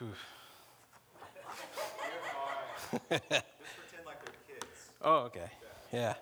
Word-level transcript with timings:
Like. 0.00 0.10
Oh, 5.02 5.18
okay. 5.26 5.48
Yeah. 5.92 6.14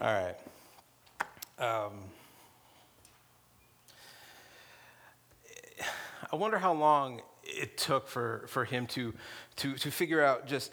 All 0.00 0.08
right. 0.08 0.36
Um, 1.58 1.92
I 6.32 6.36
wonder 6.36 6.56
how 6.56 6.72
long 6.72 7.20
it 7.42 7.76
took 7.76 8.08
for, 8.08 8.44
for 8.46 8.64
him 8.64 8.86
to, 8.88 9.12
to, 9.56 9.74
to 9.74 9.90
figure 9.90 10.24
out 10.24 10.46
just, 10.46 10.72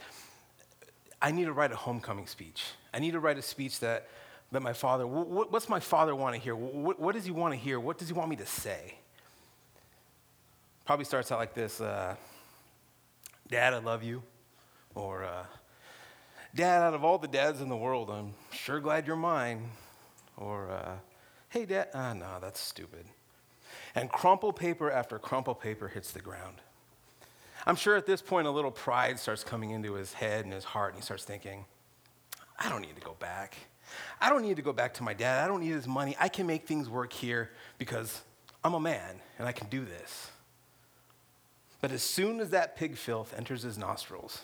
I 1.22 1.32
need 1.32 1.46
to 1.46 1.54
write 1.54 1.74
a 1.74 1.76
homecoming 1.76 2.28
speech. 2.28 2.64
I 2.94 3.00
need 3.00 3.12
to 3.12 3.20
write 3.20 3.38
a 3.38 3.42
speech 3.42 3.82
that, 3.82 4.08
that 4.54 4.62
my 4.62 4.74
father, 4.74 5.06
what, 5.06 5.52
what's 5.52 5.68
my 5.68 5.82
father 5.82 6.16
want 6.16 6.36
to 6.36 6.40
hear? 6.40 6.56
What, 6.56 6.98
what 6.98 7.14
does 7.14 7.26
he 7.26 7.32
want 7.32 7.54
to 7.54 7.60
hear? 7.60 7.78
What 7.78 7.98
does 7.98 8.08
he 8.08 8.14
want 8.14 8.30
me 8.30 8.38
to 8.38 8.46
say? 8.46 8.96
Probably 10.88 11.04
starts 11.04 11.34
out 11.34 11.40
like 11.40 11.54
this 11.54 11.82
uh, 11.82 12.16
Dad, 13.50 13.74
I 13.74 13.80
love 13.80 14.04
you. 14.04 14.24
Or, 14.96 15.26
uh, 15.26 15.44
Dad, 16.56 16.82
out 16.82 16.94
of 16.94 17.04
all 17.04 17.18
the 17.18 17.28
dads 17.28 17.60
in 17.60 17.68
the 17.68 17.76
world, 17.76 18.10
I'm 18.10 18.34
sure 18.54 18.80
glad 18.80 19.06
you're 19.06 19.18
mine. 19.18 19.70
Or, 20.38 20.72
uh, 20.72 20.96
hey, 21.50 21.66
Dad, 21.66 21.90
ah, 21.94 22.14
no, 22.14 22.38
that's 22.40 22.62
stupid. 22.62 23.06
And 23.96 24.10
crumple 24.10 24.54
paper 24.54 24.90
after 24.90 25.20
crumple 25.20 25.56
paper 25.56 25.90
hits 25.90 26.14
the 26.14 26.22
ground. 26.22 26.62
I'm 27.66 27.76
sure 27.76 27.98
at 27.98 28.06
this 28.06 28.22
point 28.22 28.48
a 28.48 28.52
little 28.52 28.72
pride 28.72 29.20
starts 29.20 29.44
coming 29.44 29.72
into 29.72 29.96
his 29.96 30.14
head 30.14 30.46
and 30.46 30.54
his 30.54 30.64
heart, 30.64 30.94
and 30.94 31.04
he 31.04 31.06
starts 31.06 31.26
thinking, 31.26 31.66
I 32.58 32.70
don't 32.70 32.82
need 32.82 32.96
to 32.96 33.02
go 33.02 33.18
back. 33.20 33.58
I 34.22 34.30
don't 34.30 34.42
need 34.42 34.56
to 34.56 34.62
go 34.62 34.72
back 34.72 34.94
to 34.96 35.04
my 35.04 35.14
dad. 35.14 35.44
I 35.44 35.48
don't 35.50 35.60
need 35.60 35.74
his 35.74 35.86
money. 35.86 36.16
I 36.18 36.30
can 36.30 36.48
make 36.48 36.66
things 36.66 36.88
work 36.88 37.12
here 37.12 37.52
because 37.78 38.22
I'm 38.64 38.74
a 38.74 38.80
man 38.80 39.20
and 39.38 39.46
I 39.46 39.52
can 39.52 39.68
do 39.68 39.84
this. 39.84 40.32
But 41.82 41.92
as 41.92 42.02
soon 42.02 42.40
as 42.40 42.50
that 42.50 42.76
pig 42.76 42.98
filth 42.98 43.34
enters 43.38 43.64
his 43.64 43.78
nostrils, 43.78 44.42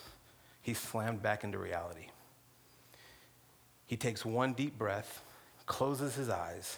he's 0.62 0.80
slammed 0.80 1.22
back 1.22 1.44
into 1.44 1.58
reality. 1.58 2.08
He 3.86 3.98
takes 3.98 4.26
one 4.26 4.54
deep 4.54 4.78
breath, 4.78 5.22
closes 5.66 6.16
his 6.16 6.30
eyes, 6.30 6.78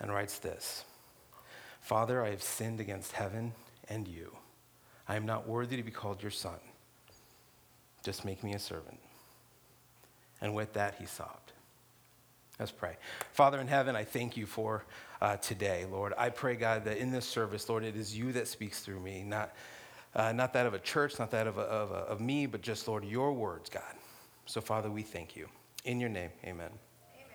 and 0.00 0.12
writes 0.12 0.38
this 0.38 0.84
Father, 1.80 2.22
I 2.22 2.30
have 2.30 2.42
sinned 2.42 2.80
against 2.80 3.12
heaven 3.12 3.52
and 3.88 4.06
you. 4.08 4.36
I 5.08 5.16
am 5.16 5.24
not 5.24 5.48
worthy 5.48 5.76
to 5.76 5.82
be 5.82 5.90
called 5.90 6.22
your 6.22 6.30
son. 6.30 6.58
Just 8.02 8.24
make 8.24 8.42
me 8.42 8.54
a 8.54 8.58
servant. 8.58 8.98
And 10.40 10.54
with 10.54 10.72
that, 10.74 10.96
he 10.98 11.06
sobbed. 11.06 11.52
Let's 12.58 12.72
pray. 12.72 12.96
Father 13.32 13.60
in 13.60 13.68
heaven, 13.68 13.96
I 13.96 14.04
thank 14.04 14.36
you 14.36 14.46
for 14.46 14.84
uh, 15.20 15.36
today, 15.36 15.86
Lord. 15.90 16.12
I 16.16 16.30
pray, 16.30 16.56
God, 16.56 16.84
that 16.84 16.98
in 16.98 17.10
this 17.10 17.26
service, 17.26 17.68
Lord, 17.68 17.84
it 17.84 17.96
is 17.96 18.16
you 18.16 18.32
that 18.32 18.48
speaks 18.48 18.80
through 18.80 19.00
me, 19.00 19.22
not 19.22 19.54
uh, 20.14 20.32
not 20.32 20.54
that 20.54 20.64
of 20.64 20.72
a 20.72 20.78
church, 20.78 21.18
not 21.18 21.30
that 21.30 21.46
of, 21.46 21.58
a, 21.58 21.62
of, 21.62 21.90
a, 21.90 21.94
of 21.94 22.20
me, 22.22 22.46
but 22.46 22.62
just, 22.62 22.88
Lord, 22.88 23.04
your 23.04 23.34
words, 23.34 23.68
God. 23.68 23.82
So, 24.46 24.62
Father, 24.62 24.90
we 24.90 25.02
thank 25.02 25.36
you. 25.36 25.46
In 25.84 26.00
your 26.00 26.08
name, 26.08 26.30
amen. 26.42 26.70
Amen. 27.14 27.28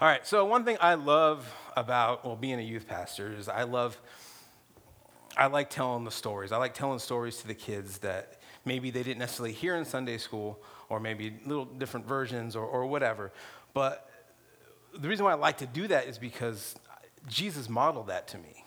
All 0.00 0.06
right, 0.06 0.24
so 0.24 0.44
one 0.44 0.64
thing 0.64 0.76
I 0.80 0.94
love 0.94 1.52
about, 1.76 2.24
well, 2.24 2.36
being 2.36 2.60
a 2.60 2.62
youth 2.62 2.86
pastor 2.86 3.34
is 3.36 3.48
I 3.48 3.64
love, 3.64 4.00
I 5.36 5.48
like 5.48 5.68
telling 5.68 6.04
the 6.04 6.12
stories. 6.12 6.52
I 6.52 6.58
like 6.58 6.74
telling 6.74 7.00
stories 7.00 7.38
to 7.38 7.48
the 7.48 7.54
kids 7.54 7.98
that 7.98 8.40
maybe 8.64 8.90
they 8.90 9.02
didn't 9.02 9.18
necessarily 9.18 9.52
hear 9.52 9.74
in 9.74 9.84
Sunday 9.84 10.18
school, 10.18 10.62
or 10.88 11.00
maybe 11.00 11.38
little 11.44 11.64
different 11.64 12.06
versions, 12.06 12.54
or, 12.54 12.64
or 12.64 12.86
whatever. 12.86 13.32
But 13.74 14.09
the 14.98 15.08
reason 15.08 15.24
why 15.24 15.32
I 15.32 15.36
like 15.36 15.58
to 15.58 15.66
do 15.66 15.88
that 15.88 16.06
is 16.06 16.18
because 16.18 16.74
Jesus 17.28 17.68
modeled 17.68 18.08
that 18.08 18.28
to 18.28 18.38
me 18.38 18.64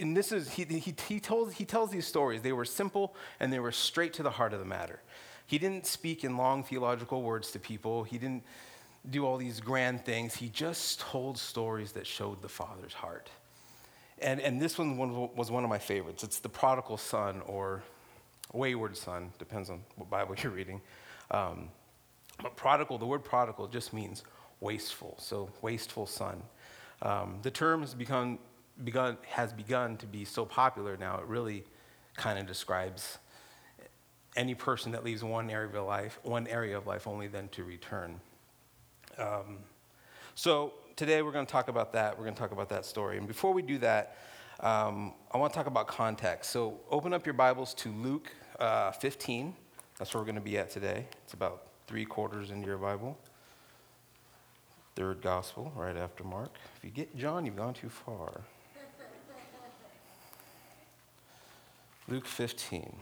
and 0.00 0.16
this 0.16 0.32
is, 0.32 0.48
he, 0.50 0.64
he, 0.64 0.94
he, 1.08 1.20
told, 1.20 1.52
he 1.52 1.64
tells 1.64 1.90
these 1.90 2.06
stories. 2.06 2.42
They 2.42 2.52
were 2.52 2.64
simple 2.64 3.14
and 3.40 3.52
they 3.52 3.58
were 3.58 3.72
straight 3.72 4.12
to 4.14 4.22
the 4.22 4.30
heart 4.30 4.52
of 4.52 4.60
the 4.60 4.64
matter. 4.64 5.00
He 5.46 5.58
didn't 5.58 5.86
speak 5.86 6.24
in 6.24 6.36
long 6.36 6.62
theological 6.62 7.22
words 7.22 7.50
to 7.52 7.58
people, 7.58 8.04
he 8.04 8.18
didn't 8.18 8.44
do 9.10 9.24
all 9.24 9.36
these 9.38 9.60
grand 9.60 10.04
things. 10.04 10.34
He 10.34 10.48
just 10.48 11.00
told 11.00 11.38
stories 11.38 11.92
that 11.92 12.06
showed 12.06 12.42
the 12.42 12.48
Father's 12.48 12.92
heart. 12.92 13.30
And, 14.20 14.40
and 14.40 14.60
this 14.60 14.76
one 14.76 14.98
was 15.34 15.50
one 15.50 15.64
of 15.64 15.70
my 15.70 15.78
favorites. 15.78 16.24
It's 16.24 16.40
the 16.40 16.48
prodigal 16.48 16.96
son 16.96 17.40
or 17.46 17.82
wayward 18.52 18.96
son, 18.96 19.32
depends 19.38 19.70
on 19.70 19.82
what 19.96 20.10
Bible 20.10 20.34
you're 20.42 20.52
reading. 20.52 20.80
Um, 21.30 21.68
but 22.42 22.56
prodigal, 22.56 22.98
the 22.98 23.06
word 23.06 23.24
prodigal 23.24 23.68
just 23.68 23.92
means 23.92 24.24
wasteful, 24.60 25.16
so 25.18 25.50
wasteful 25.62 26.06
son. 26.06 26.42
Um, 27.02 27.38
the 27.42 27.50
term 27.50 27.80
has 27.80 27.94
become 27.94 28.38
begun, 28.84 29.16
has 29.28 29.52
begun 29.52 29.96
to 29.98 30.06
be 30.06 30.24
so 30.24 30.44
popular 30.44 30.96
now, 30.96 31.18
it 31.18 31.26
really 31.26 31.64
kind 32.16 32.38
of 32.38 32.46
describes 32.46 33.18
any 34.36 34.54
person 34.54 34.92
that 34.92 35.04
leaves 35.04 35.24
one 35.24 35.50
area 35.50 35.68
of 35.68 35.86
life, 35.86 36.18
one 36.22 36.46
area 36.46 36.76
of 36.76 36.86
life 36.86 37.06
only 37.06 37.28
then 37.28 37.48
to 37.48 37.64
return. 37.64 38.20
Um, 39.18 39.58
so 40.34 40.74
today 40.96 41.22
we're 41.22 41.32
going 41.32 41.46
to 41.46 41.50
talk 41.50 41.68
about 41.68 41.92
that. 41.94 42.16
We're 42.16 42.24
going 42.24 42.34
to 42.34 42.40
talk 42.40 42.52
about 42.52 42.68
that 42.68 42.84
story. 42.84 43.18
And 43.18 43.26
before 43.26 43.52
we 43.52 43.62
do 43.62 43.78
that, 43.78 44.16
um, 44.60 45.14
I 45.32 45.38
want 45.38 45.52
to 45.52 45.56
talk 45.56 45.66
about 45.66 45.88
context. 45.88 46.50
So 46.50 46.80
open 46.90 47.12
up 47.12 47.26
your 47.26 47.32
Bibles 47.32 47.74
to 47.74 47.90
Luke 47.90 48.30
uh, 48.60 48.92
15. 48.92 49.54
That's 49.98 50.14
where 50.14 50.20
we're 50.20 50.26
going 50.26 50.36
to 50.36 50.40
be 50.40 50.58
at 50.58 50.70
today. 50.70 51.06
It's 51.24 51.34
about 51.34 51.68
three 51.86 52.04
quarters 52.04 52.50
into 52.50 52.66
your 52.66 52.78
Bible. 52.78 53.18
Third 54.98 55.22
gospel, 55.22 55.72
right 55.76 55.96
after 55.96 56.24
Mark. 56.24 56.50
If 56.76 56.84
you 56.84 56.90
get 56.90 57.16
John, 57.16 57.46
you've 57.46 57.54
gone 57.54 57.72
too 57.72 57.88
far. 57.88 58.40
Luke 62.08 62.26
15. 62.26 62.96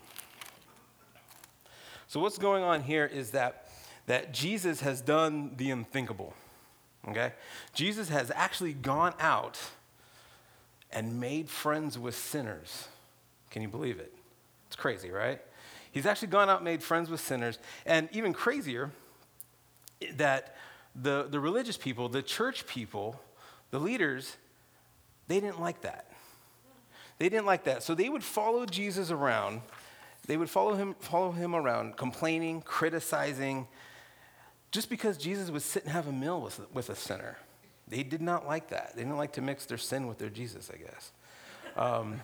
So, 2.07 2.21
what's 2.21 2.37
going 2.37 2.63
on 2.63 2.83
here 2.83 3.07
is 3.07 3.31
that, 3.31 3.71
that 4.09 4.35
Jesus 4.35 4.83
has 4.83 5.01
done 5.01 5.53
the 5.57 5.71
unthinkable. 5.71 6.35
Okay? 7.09 7.33
Jesus 7.73 8.11
has 8.11 8.31
actually 8.35 8.75
gone 8.75 9.15
out 9.19 9.59
and 10.93 11.19
made 11.19 11.49
friends 11.49 11.99
with 11.99 12.15
sinners. 12.15 12.89
Can 13.51 13.63
you 13.63 13.69
believe 13.69 13.99
it? 13.99 14.13
It's 14.67 14.77
crazy, 14.77 15.11
right? 15.11 15.41
He's 15.91 16.05
actually 16.05 16.29
gone 16.29 16.51
out 16.51 16.57
and 16.57 16.65
made 16.67 16.83
friends 16.83 17.09
with 17.09 17.21
sinners. 17.21 17.59
And 17.87 18.11
even 18.13 18.35
crazier, 18.35 18.91
that 20.17 20.57
the, 21.01 21.27
the 21.31 21.41
religious 21.41 21.77
people, 21.77 22.09
the 22.09 22.23
church 22.23 22.67
people, 22.67 23.21
the 23.71 23.79
leaders, 23.79 24.37
they 25.29 25.41
didn't 25.41 25.61
like 25.61 25.83
that. 25.83 26.11
They 27.19 27.29
didn't 27.29 27.47
like 27.47 27.65
that. 27.65 27.83
So 27.83 27.95
they 27.95 28.09
would 28.09 28.25
follow 28.25 28.67
Jesus 28.67 29.11
around. 29.11 29.63
They 30.27 30.37
would 30.37 30.51
follow 30.51 30.75
him, 30.75 30.95
follow 31.01 31.33
him 31.33 31.55
around, 31.55 31.97
complaining, 31.97 32.63
criticizing, 32.63 33.67
just 34.71 34.91
because 34.91 35.17
Jesus 35.17 35.51
would 35.51 35.63
sit 35.63 35.85
and 35.85 35.93
have 35.93 36.09
a 36.09 36.13
meal 36.13 36.41
with, 36.41 36.61
with 36.73 36.91
a 36.91 36.97
sinner. 36.97 37.39
They 37.89 38.03
did 38.03 38.21
not 38.21 38.47
like 38.47 38.69
that. 38.69 38.93
They 38.97 39.03
didn't 39.03 39.17
like 39.17 39.33
to 39.35 39.43
mix 39.43 39.67
their 39.67 39.79
sin 39.79 40.07
with 40.07 40.19
their 40.19 40.29
Jesus, 40.29 40.71
I 40.73 40.77
guess. 40.77 41.13
Um, 41.77 42.21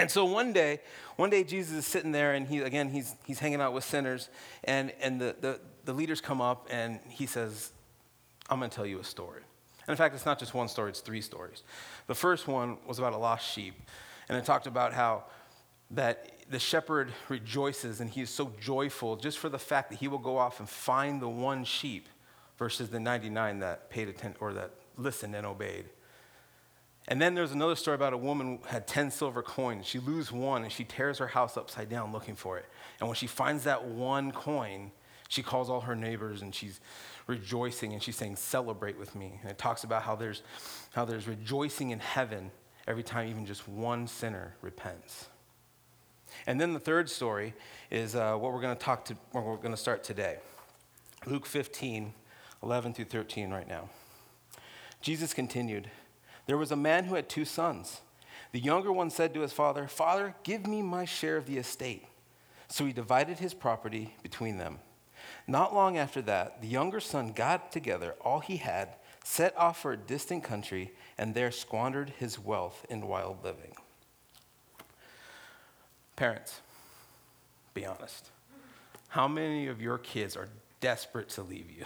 and 0.00 0.10
so 0.10 0.24
one 0.24 0.52
day, 0.52 0.80
one 1.16 1.30
day 1.30 1.44
Jesus 1.44 1.76
is 1.76 1.86
sitting 1.86 2.12
there, 2.12 2.34
and 2.34 2.46
he 2.46 2.60
again 2.60 2.90
he's 2.90 3.14
he's 3.24 3.38
hanging 3.38 3.60
out 3.60 3.72
with 3.72 3.84
sinners, 3.84 4.28
and 4.64 4.92
and 5.00 5.20
the 5.20 5.36
the, 5.40 5.60
the 5.84 5.92
leaders 5.92 6.20
come 6.20 6.40
up, 6.40 6.68
and 6.70 7.00
he 7.08 7.26
says, 7.26 7.72
"I'm 8.48 8.58
going 8.58 8.70
to 8.70 8.76
tell 8.76 8.86
you 8.86 9.00
a 9.00 9.04
story." 9.04 9.42
And 9.86 9.92
in 9.94 9.96
fact, 9.96 10.14
it's 10.14 10.26
not 10.26 10.38
just 10.38 10.52
one 10.52 10.68
story, 10.68 10.90
it's 10.90 11.00
three 11.00 11.22
stories. 11.22 11.62
The 12.08 12.14
first 12.14 12.46
one 12.46 12.76
was 12.86 12.98
about 12.98 13.14
a 13.14 13.16
lost 13.16 13.50
sheep, 13.50 13.74
and 14.28 14.36
it 14.36 14.44
talked 14.44 14.66
about 14.66 14.92
how 14.92 15.24
that 15.90 16.30
the 16.50 16.58
shepherd 16.58 17.12
rejoices 17.28 18.00
and 18.00 18.10
he 18.10 18.22
is 18.22 18.30
so 18.30 18.52
joyful 18.60 19.16
just 19.16 19.38
for 19.38 19.48
the 19.48 19.58
fact 19.58 19.90
that 19.90 19.96
he 19.96 20.08
will 20.08 20.18
go 20.18 20.36
off 20.38 20.60
and 20.60 20.68
find 20.68 21.20
the 21.20 21.28
one 21.28 21.64
sheep 21.64 22.08
versus 22.58 22.88
the 22.90 23.00
99 23.00 23.60
that 23.60 23.90
paid 23.90 24.08
attention 24.08 24.36
or 24.40 24.52
that 24.52 24.70
listened 24.96 25.34
and 25.34 25.46
obeyed. 25.46 25.86
And 27.10 27.20
then 27.20 27.34
there's 27.34 27.52
another 27.52 27.74
story 27.74 27.94
about 27.94 28.12
a 28.12 28.18
woman 28.18 28.58
had 28.66 28.86
10 28.86 29.10
silver 29.10 29.42
coins. 29.42 29.86
She 29.86 29.98
loses 29.98 30.30
one 30.30 30.62
and 30.62 30.70
she 30.70 30.84
tears 30.84 31.18
her 31.18 31.26
house 31.26 31.56
upside 31.56 31.88
down 31.88 32.12
looking 32.12 32.36
for 32.36 32.58
it. 32.58 32.66
And 33.00 33.08
when 33.08 33.16
she 33.16 33.26
finds 33.26 33.64
that 33.64 33.86
one 33.86 34.30
coin, 34.30 34.92
she 35.28 35.42
calls 35.42 35.70
all 35.70 35.80
her 35.80 35.96
neighbors 35.96 36.42
and 36.42 36.54
she's 36.54 36.80
rejoicing 37.26 37.94
and 37.94 38.02
she's 38.02 38.16
saying, 38.16 38.36
Celebrate 38.36 38.98
with 38.98 39.14
me. 39.14 39.38
And 39.40 39.50
it 39.50 39.56
talks 39.56 39.84
about 39.84 40.02
how 40.02 40.16
there's, 40.16 40.42
how 40.94 41.06
there's 41.06 41.26
rejoicing 41.26 41.90
in 41.90 41.98
heaven 41.98 42.50
every 42.86 43.02
time 43.02 43.28
even 43.28 43.46
just 43.46 43.66
one 43.66 44.06
sinner 44.06 44.54
repents. 44.60 45.28
And 46.46 46.60
then 46.60 46.74
the 46.74 46.80
third 46.80 47.08
story 47.08 47.54
is 47.90 48.14
uh, 48.14 48.36
what 48.36 48.52
we're 48.52 48.60
going 48.60 48.76
to 48.76 48.82
talk 48.82 49.06
to, 49.06 49.16
where 49.32 49.42
we're 49.42 49.56
going 49.56 49.70
to 49.70 49.78
start 49.78 50.04
today. 50.04 50.38
Luke 51.24 51.46
15, 51.46 52.12
11 52.62 52.94
through 52.94 53.06
13, 53.06 53.50
right 53.50 53.66
now. 53.66 53.88
Jesus 55.00 55.32
continued 55.32 55.90
There 56.48 56.56
was 56.56 56.72
a 56.72 56.76
man 56.76 57.04
who 57.04 57.14
had 57.14 57.28
two 57.28 57.44
sons. 57.44 58.00
The 58.52 58.58
younger 58.58 58.90
one 58.90 59.10
said 59.10 59.34
to 59.34 59.42
his 59.42 59.52
father, 59.52 59.86
Father, 59.86 60.34
give 60.44 60.66
me 60.66 60.80
my 60.80 61.04
share 61.04 61.36
of 61.36 61.44
the 61.44 61.58
estate. 61.58 62.06
So 62.68 62.86
he 62.86 62.92
divided 62.94 63.38
his 63.38 63.52
property 63.52 64.14
between 64.22 64.56
them. 64.56 64.78
Not 65.46 65.74
long 65.74 65.98
after 65.98 66.22
that, 66.22 66.62
the 66.62 66.66
younger 66.66 67.00
son 67.00 67.32
got 67.32 67.70
together 67.70 68.14
all 68.22 68.40
he 68.40 68.56
had, 68.56 68.96
set 69.22 69.54
off 69.58 69.82
for 69.82 69.92
a 69.92 69.96
distant 69.98 70.42
country, 70.42 70.92
and 71.18 71.34
there 71.34 71.50
squandered 71.50 72.14
his 72.18 72.38
wealth 72.38 72.86
in 72.88 73.06
wild 73.06 73.44
living. 73.44 73.74
Parents, 76.16 76.62
be 77.74 77.84
honest. 77.84 78.30
How 79.08 79.28
many 79.28 79.66
of 79.66 79.82
your 79.82 79.98
kids 79.98 80.34
are 80.34 80.48
desperate 80.80 81.28
to 81.30 81.42
leave 81.42 81.70
you? 81.70 81.84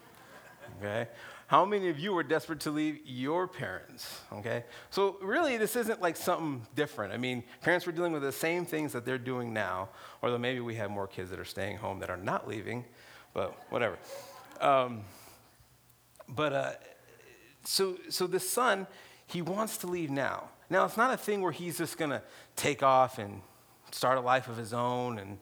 okay? 0.82 1.08
How 1.48 1.64
many 1.64 1.88
of 1.88 1.98
you 1.98 2.16
are 2.18 2.24
desperate 2.24 2.58
to 2.60 2.70
leave 2.70 2.98
your 3.04 3.46
parents? 3.46 4.20
Okay? 4.32 4.64
So, 4.90 5.16
really, 5.22 5.56
this 5.56 5.76
isn't 5.76 6.02
like 6.02 6.16
something 6.16 6.66
different. 6.74 7.12
I 7.12 7.18
mean, 7.18 7.44
parents 7.60 7.86
were 7.86 7.92
dealing 7.92 8.12
with 8.12 8.22
the 8.22 8.32
same 8.32 8.66
things 8.66 8.92
that 8.92 9.04
they're 9.06 9.16
doing 9.16 9.52
now, 9.52 9.90
although 10.22 10.38
maybe 10.38 10.58
we 10.58 10.74
have 10.74 10.90
more 10.90 11.06
kids 11.06 11.30
that 11.30 11.38
are 11.38 11.44
staying 11.44 11.76
home 11.76 12.00
that 12.00 12.10
are 12.10 12.16
not 12.16 12.48
leaving, 12.48 12.84
but 13.32 13.56
whatever. 13.70 13.96
Um, 14.60 15.02
but 16.28 16.52
uh, 16.52 16.72
so, 17.64 17.96
so 18.08 18.26
the 18.26 18.40
son, 18.40 18.88
he 19.26 19.40
wants 19.40 19.76
to 19.78 19.86
leave 19.86 20.10
now. 20.10 20.48
Now, 20.68 20.84
it's 20.84 20.96
not 20.96 21.14
a 21.14 21.16
thing 21.16 21.42
where 21.42 21.52
he's 21.52 21.78
just 21.78 21.96
to 21.98 22.22
take 22.56 22.82
off 22.82 23.18
and 23.18 23.40
start 23.92 24.18
a 24.18 24.20
life 24.20 24.48
of 24.48 24.56
his 24.56 24.72
own 24.72 25.20
and 25.20 25.38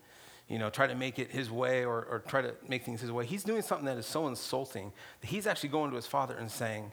you 0.48 0.58
know, 0.58 0.70
try 0.70 0.86
to 0.86 0.94
make 0.94 1.18
it 1.18 1.30
his 1.30 1.50
way 1.50 1.84
or, 1.84 2.04
or 2.04 2.22
try 2.26 2.42
to 2.42 2.54
make 2.68 2.84
things 2.84 3.00
his 3.00 3.10
way. 3.10 3.24
He's 3.24 3.44
doing 3.44 3.62
something 3.62 3.86
that 3.86 3.96
is 3.96 4.06
so 4.06 4.28
insulting 4.28 4.92
that 5.20 5.28
he's 5.28 5.46
actually 5.46 5.70
going 5.70 5.90
to 5.90 5.96
his 5.96 6.06
father 6.06 6.34
and 6.34 6.50
saying, 6.50 6.92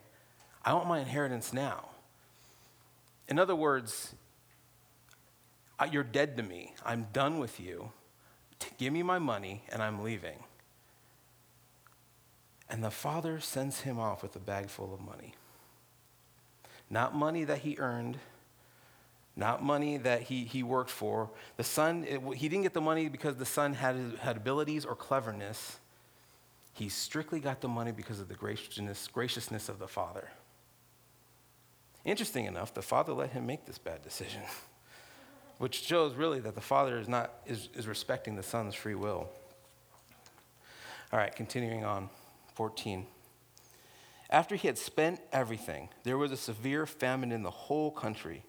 I 0.64 0.72
want 0.74 0.88
my 0.88 1.00
inheritance 1.00 1.52
now. 1.52 1.90
In 3.28 3.38
other 3.38 3.54
words, 3.54 4.14
uh, 5.78 5.88
you're 5.90 6.02
dead 6.02 6.36
to 6.36 6.42
me. 6.42 6.74
I'm 6.84 7.08
done 7.12 7.38
with 7.38 7.60
you. 7.60 7.92
Give 8.78 8.92
me 8.92 9.02
my 9.02 9.18
money 9.18 9.64
and 9.70 9.82
I'm 9.82 10.02
leaving. 10.02 10.44
And 12.70 12.82
the 12.82 12.90
father 12.90 13.38
sends 13.40 13.80
him 13.80 13.98
off 13.98 14.22
with 14.22 14.34
a 14.34 14.38
bag 14.38 14.70
full 14.70 14.94
of 14.94 15.00
money. 15.00 15.34
Not 16.88 17.14
money 17.14 17.44
that 17.44 17.58
he 17.58 17.76
earned, 17.78 18.18
not 19.36 19.62
money 19.62 19.96
that 19.98 20.22
he, 20.22 20.44
he 20.44 20.62
worked 20.62 20.90
for. 20.90 21.30
The 21.56 21.64
son, 21.64 22.04
it, 22.08 22.20
he 22.36 22.48
didn't 22.48 22.64
get 22.64 22.74
the 22.74 22.80
money 22.80 23.08
because 23.08 23.36
the 23.36 23.46
son 23.46 23.74
had, 23.74 23.96
had 24.20 24.36
abilities 24.36 24.84
or 24.84 24.94
cleverness. 24.94 25.78
He 26.74 26.88
strictly 26.88 27.40
got 27.40 27.60
the 27.60 27.68
money 27.68 27.92
because 27.92 28.20
of 28.20 28.28
the 28.28 28.34
graciousness, 28.34 29.08
graciousness 29.08 29.68
of 29.68 29.78
the 29.78 29.88
father. 29.88 30.28
Interesting 32.04 32.46
enough, 32.46 32.74
the 32.74 32.82
father 32.82 33.12
let 33.12 33.30
him 33.30 33.46
make 33.46 33.64
this 33.64 33.78
bad 33.78 34.02
decision, 34.02 34.42
which 35.58 35.82
shows 35.82 36.14
really 36.14 36.40
that 36.40 36.54
the 36.54 36.60
father 36.60 36.98
is, 36.98 37.08
not, 37.08 37.32
is, 37.46 37.68
is 37.74 37.86
respecting 37.86 38.36
the 38.36 38.42
son's 38.42 38.74
free 38.74 38.94
will. 38.94 39.30
All 41.12 41.18
right, 41.18 41.34
continuing 41.34 41.84
on, 41.84 42.10
14. 42.54 43.06
After 44.30 44.56
he 44.56 44.66
had 44.66 44.78
spent 44.78 45.20
everything, 45.30 45.90
there 46.04 46.18
was 46.18 46.32
a 46.32 46.36
severe 46.36 46.86
famine 46.86 47.32
in 47.32 47.42
the 47.42 47.50
whole 47.50 47.90
country 47.90 48.44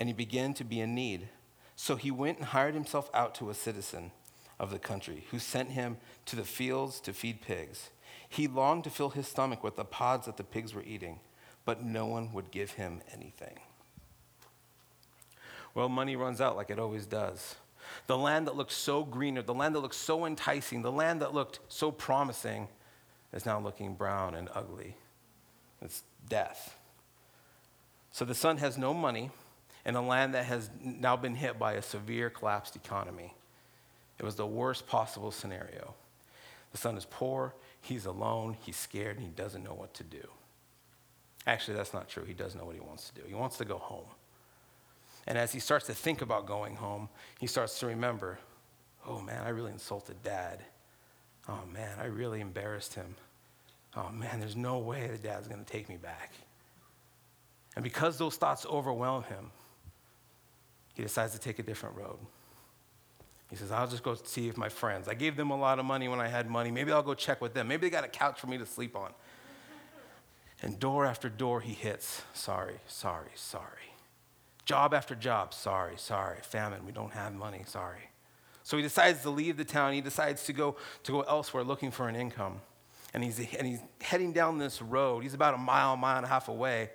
and 0.00 0.08
he 0.08 0.14
began 0.14 0.54
to 0.54 0.64
be 0.64 0.80
in 0.80 0.94
need. 0.94 1.28
So 1.76 1.96
he 1.96 2.10
went 2.10 2.38
and 2.38 2.46
hired 2.48 2.74
himself 2.74 3.10
out 3.12 3.34
to 3.36 3.50
a 3.50 3.54
citizen 3.54 4.10
of 4.58 4.70
the 4.70 4.78
country 4.78 5.26
who 5.30 5.38
sent 5.38 5.70
him 5.70 5.98
to 6.26 6.36
the 6.36 6.44
fields 6.44 7.00
to 7.02 7.12
feed 7.12 7.42
pigs. 7.42 7.90
He 8.28 8.48
longed 8.48 8.84
to 8.84 8.90
fill 8.90 9.10
his 9.10 9.28
stomach 9.28 9.62
with 9.62 9.76
the 9.76 9.84
pods 9.84 10.26
that 10.26 10.38
the 10.38 10.44
pigs 10.44 10.74
were 10.74 10.82
eating, 10.82 11.20
but 11.66 11.84
no 11.84 12.06
one 12.06 12.32
would 12.32 12.50
give 12.50 12.72
him 12.72 13.02
anything. 13.12 13.60
Well, 15.74 15.88
money 15.88 16.16
runs 16.16 16.40
out 16.40 16.56
like 16.56 16.70
it 16.70 16.78
always 16.78 17.06
does. 17.06 17.56
The 18.06 18.18
land 18.18 18.46
that 18.46 18.56
looked 18.56 18.72
so 18.72 19.04
greener, 19.04 19.42
the 19.42 19.54
land 19.54 19.74
that 19.74 19.80
looked 19.80 19.94
so 19.94 20.24
enticing, 20.24 20.82
the 20.82 20.92
land 20.92 21.20
that 21.20 21.34
looked 21.34 21.60
so 21.68 21.90
promising 21.90 22.68
is 23.32 23.46
now 23.46 23.60
looking 23.60 23.94
brown 23.94 24.34
and 24.34 24.48
ugly. 24.54 24.96
It's 25.80 26.02
death. 26.28 26.76
So 28.12 28.24
the 28.24 28.34
son 28.34 28.58
has 28.58 28.76
no 28.76 28.92
money 28.92 29.30
in 29.84 29.96
a 29.96 30.02
land 30.02 30.34
that 30.34 30.44
has 30.44 30.70
now 30.82 31.16
been 31.16 31.34
hit 31.34 31.58
by 31.58 31.74
a 31.74 31.82
severe 31.82 32.30
collapsed 32.30 32.76
economy. 32.76 33.34
It 34.18 34.24
was 34.24 34.34
the 34.34 34.46
worst 34.46 34.86
possible 34.86 35.30
scenario. 35.30 35.94
The 36.72 36.78
son 36.78 36.96
is 36.96 37.06
poor, 37.08 37.54
he's 37.80 38.06
alone, 38.06 38.56
he's 38.60 38.76
scared, 38.76 39.16
and 39.16 39.24
he 39.24 39.32
doesn't 39.32 39.64
know 39.64 39.74
what 39.74 39.94
to 39.94 40.04
do. 40.04 40.28
Actually, 41.46 41.76
that's 41.76 41.94
not 41.94 42.08
true. 42.08 42.24
He 42.24 42.34
does 42.34 42.54
know 42.54 42.64
what 42.64 42.74
he 42.74 42.80
wants 42.80 43.08
to 43.08 43.14
do. 43.14 43.26
He 43.26 43.34
wants 43.34 43.56
to 43.58 43.64
go 43.64 43.78
home. 43.78 44.06
And 45.26 45.38
as 45.38 45.52
he 45.52 45.60
starts 45.60 45.86
to 45.86 45.94
think 45.94 46.22
about 46.22 46.46
going 46.46 46.76
home, 46.76 47.08
he 47.38 47.46
starts 47.46 47.78
to 47.80 47.86
remember 47.86 48.38
oh 49.08 49.20
man, 49.20 49.42
I 49.44 49.48
really 49.48 49.72
insulted 49.72 50.22
dad. 50.22 50.60
Oh 51.48 51.62
man, 51.72 51.98
I 51.98 52.04
really 52.04 52.40
embarrassed 52.40 52.94
him. 52.94 53.14
Oh 53.96 54.10
man, 54.10 54.40
there's 54.40 54.56
no 54.56 54.78
way 54.78 55.08
that 55.08 55.22
dad's 55.22 55.48
going 55.48 55.64
to 55.64 55.70
take 55.70 55.88
me 55.88 55.96
back. 55.96 56.32
And 57.76 57.82
because 57.82 58.18
those 58.18 58.36
thoughts 58.36 58.66
overwhelm 58.66 59.24
him, 59.24 59.50
he 60.94 61.02
decides 61.02 61.32
to 61.32 61.38
take 61.38 61.58
a 61.58 61.62
different 61.62 61.96
road. 61.96 62.18
He 63.50 63.56
says, 63.56 63.72
I'll 63.72 63.88
just 63.88 64.04
go 64.04 64.14
see 64.14 64.48
if 64.48 64.56
my 64.56 64.68
friends, 64.68 65.08
I 65.08 65.14
gave 65.14 65.36
them 65.36 65.50
a 65.50 65.56
lot 65.56 65.78
of 65.78 65.84
money 65.84 66.06
when 66.06 66.20
I 66.20 66.28
had 66.28 66.48
money. 66.48 66.70
Maybe 66.70 66.92
I'll 66.92 67.02
go 67.02 67.14
check 67.14 67.40
with 67.40 67.52
them. 67.52 67.66
Maybe 67.66 67.86
they 67.86 67.90
got 67.90 68.04
a 68.04 68.08
couch 68.08 68.38
for 68.38 68.46
me 68.46 68.58
to 68.58 68.66
sleep 68.66 68.94
on. 68.94 69.12
And 70.62 70.78
door 70.78 71.06
after 71.06 71.28
door 71.28 71.60
he 71.60 71.72
hits, 71.72 72.22
sorry, 72.32 72.76
sorry, 72.86 73.30
sorry. 73.34 73.94
Job 74.64 74.94
after 74.94 75.14
job, 75.16 75.52
sorry, 75.52 75.94
sorry. 75.96 76.38
Famine, 76.42 76.86
we 76.86 76.92
don't 76.92 77.12
have 77.12 77.34
money, 77.34 77.64
sorry. 77.66 78.10
So 78.62 78.76
he 78.76 78.82
decides 78.82 79.22
to 79.22 79.30
leave 79.30 79.56
the 79.56 79.64
town. 79.64 79.94
He 79.94 80.00
decides 80.00 80.44
to 80.44 80.52
go, 80.52 80.76
to 81.02 81.12
go 81.12 81.22
elsewhere 81.22 81.64
looking 81.64 81.90
for 81.90 82.08
an 82.08 82.14
income. 82.14 82.60
And 83.12 83.24
he's, 83.24 83.40
and 83.40 83.66
he's 83.66 83.80
heading 84.00 84.32
down 84.32 84.58
this 84.58 84.80
road. 84.80 85.24
He's 85.24 85.34
about 85.34 85.54
a 85.54 85.58
mile, 85.58 85.96
mile 85.96 86.18
and 86.18 86.26
a 86.26 86.28
half 86.28 86.48
away, 86.48 86.90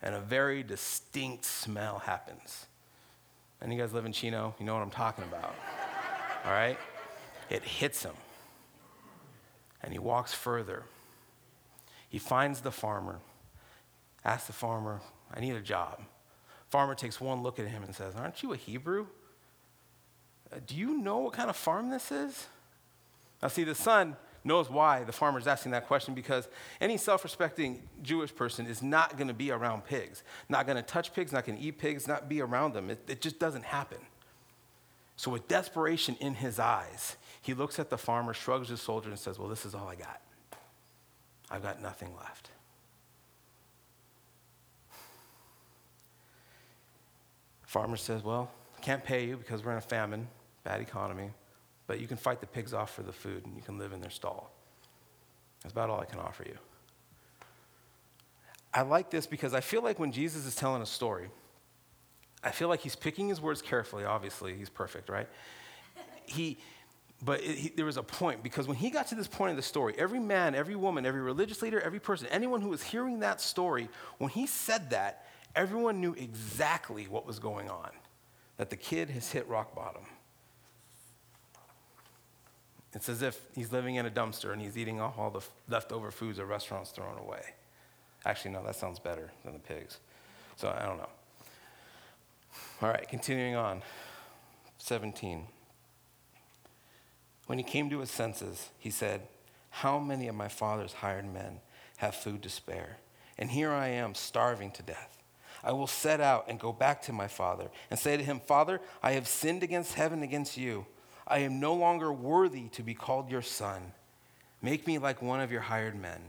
and 0.00 0.14
a 0.14 0.20
very 0.20 0.62
distinct 0.62 1.44
smell 1.44 1.98
happens. 1.98 2.66
And 3.60 3.72
you 3.72 3.78
guys 3.78 3.92
live 3.92 4.06
in 4.06 4.12
Chino, 4.12 4.54
you 4.58 4.66
know 4.66 4.74
what 4.74 4.82
I'm 4.82 4.90
talking 4.90 5.24
about. 5.24 5.54
All 6.44 6.52
right? 6.52 6.78
It 7.50 7.62
hits 7.62 8.02
him. 8.02 8.14
And 9.82 9.92
he 9.92 9.98
walks 9.98 10.32
further. 10.32 10.84
He 12.08 12.18
finds 12.18 12.60
the 12.60 12.70
farmer, 12.70 13.18
asks 14.24 14.46
the 14.46 14.52
farmer, 14.52 15.00
I 15.34 15.40
need 15.40 15.54
a 15.54 15.60
job. 15.60 16.00
Farmer 16.70 16.94
takes 16.94 17.20
one 17.20 17.42
look 17.42 17.58
at 17.58 17.66
him 17.66 17.82
and 17.82 17.94
says, 17.94 18.14
Aren't 18.14 18.42
you 18.42 18.52
a 18.52 18.56
Hebrew? 18.56 19.06
Uh, 20.52 20.58
do 20.66 20.74
you 20.74 20.96
know 20.96 21.18
what 21.18 21.32
kind 21.32 21.50
of 21.50 21.56
farm 21.56 21.90
this 21.90 22.10
is? 22.10 22.46
Now, 23.42 23.48
see, 23.48 23.64
the 23.64 23.74
son 23.74 24.16
knows 24.48 24.68
why 24.68 25.04
the 25.04 25.12
farmer 25.12 25.38
is 25.38 25.46
asking 25.46 25.70
that 25.72 25.86
question 25.86 26.14
because 26.14 26.48
any 26.80 26.96
self 26.96 27.22
respecting 27.22 27.88
Jewish 28.02 28.34
person 28.34 28.66
is 28.66 28.82
not 28.82 29.16
going 29.16 29.28
to 29.28 29.34
be 29.34 29.52
around 29.52 29.84
pigs, 29.84 30.24
not 30.48 30.66
going 30.66 30.76
to 30.76 30.82
touch 30.82 31.14
pigs, 31.14 31.30
not 31.30 31.46
going 31.46 31.58
to 31.58 31.64
eat 31.64 31.78
pigs, 31.78 32.08
not 32.08 32.28
be 32.28 32.40
around 32.40 32.72
them. 32.72 32.90
It, 32.90 33.04
it 33.08 33.20
just 33.20 33.38
doesn't 33.38 33.64
happen. 33.64 33.98
So, 35.14 35.30
with 35.30 35.46
desperation 35.46 36.16
in 36.20 36.34
his 36.34 36.58
eyes, 36.58 37.16
he 37.40 37.54
looks 37.54 37.78
at 37.78 37.90
the 37.90 37.98
farmer, 37.98 38.34
shrugs 38.34 38.68
his 38.68 38.82
shoulder, 38.82 39.08
and 39.08 39.18
says, 39.18 39.38
Well, 39.38 39.48
this 39.48 39.64
is 39.64 39.74
all 39.74 39.86
I 39.86 39.94
got. 39.94 40.20
I've 41.50 41.62
got 41.62 41.80
nothing 41.80 42.14
left. 42.16 42.50
Farmer 47.62 47.96
says, 47.96 48.24
Well, 48.24 48.50
can't 48.80 49.04
pay 49.04 49.26
you 49.26 49.36
because 49.36 49.64
we're 49.64 49.72
in 49.72 49.78
a 49.78 49.82
famine, 49.82 50.26
bad 50.64 50.80
economy 50.80 51.30
but 51.88 51.98
you 51.98 52.06
can 52.06 52.18
fight 52.18 52.40
the 52.40 52.46
pigs 52.46 52.72
off 52.72 52.94
for 52.94 53.02
the 53.02 53.12
food 53.12 53.44
and 53.46 53.56
you 53.56 53.62
can 53.62 53.78
live 53.78 53.92
in 53.92 54.00
their 54.00 54.10
stall. 54.10 54.52
That's 55.62 55.72
about 55.72 55.90
all 55.90 55.98
I 56.00 56.04
can 56.04 56.20
offer 56.20 56.44
you. 56.46 56.56
I 58.72 58.82
like 58.82 59.10
this 59.10 59.26
because 59.26 59.54
I 59.54 59.60
feel 59.60 59.82
like 59.82 59.98
when 59.98 60.12
Jesus 60.12 60.46
is 60.46 60.54
telling 60.54 60.82
a 60.82 60.86
story, 60.86 61.30
I 62.44 62.50
feel 62.52 62.68
like 62.68 62.80
he's 62.80 62.94
picking 62.94 63.28
his 63.28 63.40
words 63.40 63.62
carefully. 63.62 64.04
Obviously, 64.04 64.54
he's 64.54 64.68
perfect, 64.68 65.08
right? 65.08 65.26
He, 66.26 66.58
but 67.24 67.40
it, 67.40 67.56
he, 67.56 67.68
there 67.70 67.86
was 67.86 67.96
a 67.96 68.02
point 68.02 68.42
because 68.42 68.68
when 68.68 68.76
he 68.76 68.90
got 68.90 69.08
to 69.08 69.14
this 69.14 69.26
point 69.26 69.50
in 69.50 69.56
the 69.56 69.62
story, 69.62 69.94
every 69.96 70.20
man, 70.20 70.54
every 70.54 70.76
woman, 70.76 71.06
every 71.06 71.22
religious 71.22 71.62
leader, 71.62 71.80
every 71.80 71.98
person, 71.98 72.28
anyone 72.30 72.60
who 72.60 72.68
was 72.68 72.82
hearing 72.82 73.20
that 73.20 73.40
story, 73.40 73.88
when 74.18 74.30
he 74.30 74.46
said 74.46 74.90
that, 74.90 75.26
everyone 75.56 76.00
knew 76.02 76.12
exactly 76.12 77.04
what 77.08 77.26
was 77.26 77.38
going 77.38 77.70
on 77.70 77.90
that 78.58 78.68
the 78.68 78.76
kid 78.76 79.08
has 79.08 79.32
hit 79.32 79.48
rock 79.48 79.74
bottom. 79.74 80.02
It's 82.98 83.08
as 83.08 83.22
if 83.22 83.40
he's 83.54 83.70
living 83.70 83.94
in 83.94 84.06
a 84.06 84.10
dumpster 84.10 84.52
and 84.52 84.60
he's 84.60 84.76
eating 84.76 85.00
all 85.00 85.30
the 85.30 85.72
leftover 85.72 86.10
foods 86.10 86.40
at 86.40 86.48
restaurants 86.48 86.90
thrown 86.90 87.16
away. 87.16 87.54
Actually, 88.26 88.50
no, 88.50 88.64
that 88.64 88.74
sounds 88.74 88.98
better 88.98 89.30
than 89.44 89.52
the 89.52 89.60
pigs. 89.60 89.98
So 90.56 90.76
I 90.76 90.84
don't 90.84 90.96
know. 90.96 91.08
All 92.82 92.88
right, 92.88 93.08
continuing 93.08 93.54
on. 93.54 93.82
17. 94.78 95.46
When 97.46 97.58
he 97.58 97.62
came 97.62 97.88
to 97.88 98.00
his 98.00 98.10
senses, 98.10 98.70
he 98.80 98.90
said, 98.90 99.28
How 99.70 100.00
many 100.00 100.26
of 100.26 100.34
my 100.34 100.48
father's 100.48 100.94
hired 100.94 101.32
men 101.32 101.60
have 101.98 102.16
food 102.16 102.42
to 102.42 102.48
spare? 102.48 102.96
And 103.38 103.52
here 103.52 103.70
I 103.70 103.90
am, 103.90 104.16
starving 104.16 104.72
to 104.72 104.82
death. 104.82 105.18
I 105.62 105.70
will 105.70 105.86
set 105.86 106.20
out 106.20 106.46
and 106.48 106.58
go 106.58 106.72
back 106.72 107.02
to 107.02 107.12
my 107.12 107.28
father 107.28 107.70
and 107.92 108.00
say 108.00 108.16
to 108.16 108.24
him, 108.24 108.40
Father, 108.40 108.80
I 109.04 109.12
have 109.12 109.28
sinned 109.28 109.62
against 109.62 109.94
heaven, 109.94 110.24
against 110.24 110.56
you. 110.56 110.84
I 111.28 111.40
am 111.40 111.60
no 111.60 111.74
longer 111.74 112.12
worthy 112.12 112.68
to 112.70 112.82
be 112.82 112.94
called 112.94 113.30
your 113.30 113.42
son. 113.42 113.92
Make 114.62 114.86
me 114.86 114.98
like 114.98 115.22
one 115.22 115.40
of 115.40 115.52
your 115.52 115.60
hired 115.60 115.94
men. 115.94 116.20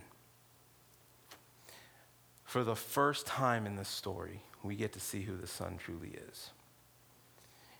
For 2.43 2.63
the 2.63 2.75
first 2.75 3.25
time 3.25 3.65
in 3.65 3.75
this 3.75 3.87
story, 3.87 4.41
we 4.61 4.75
get 4.75 4.93
to 4.93 4.99
see 4.99 5.21
who 5.21 5.37
the 5.37 5.47
son 5.47 5.77
truly 5.77 6.13
is. 6.29 6.49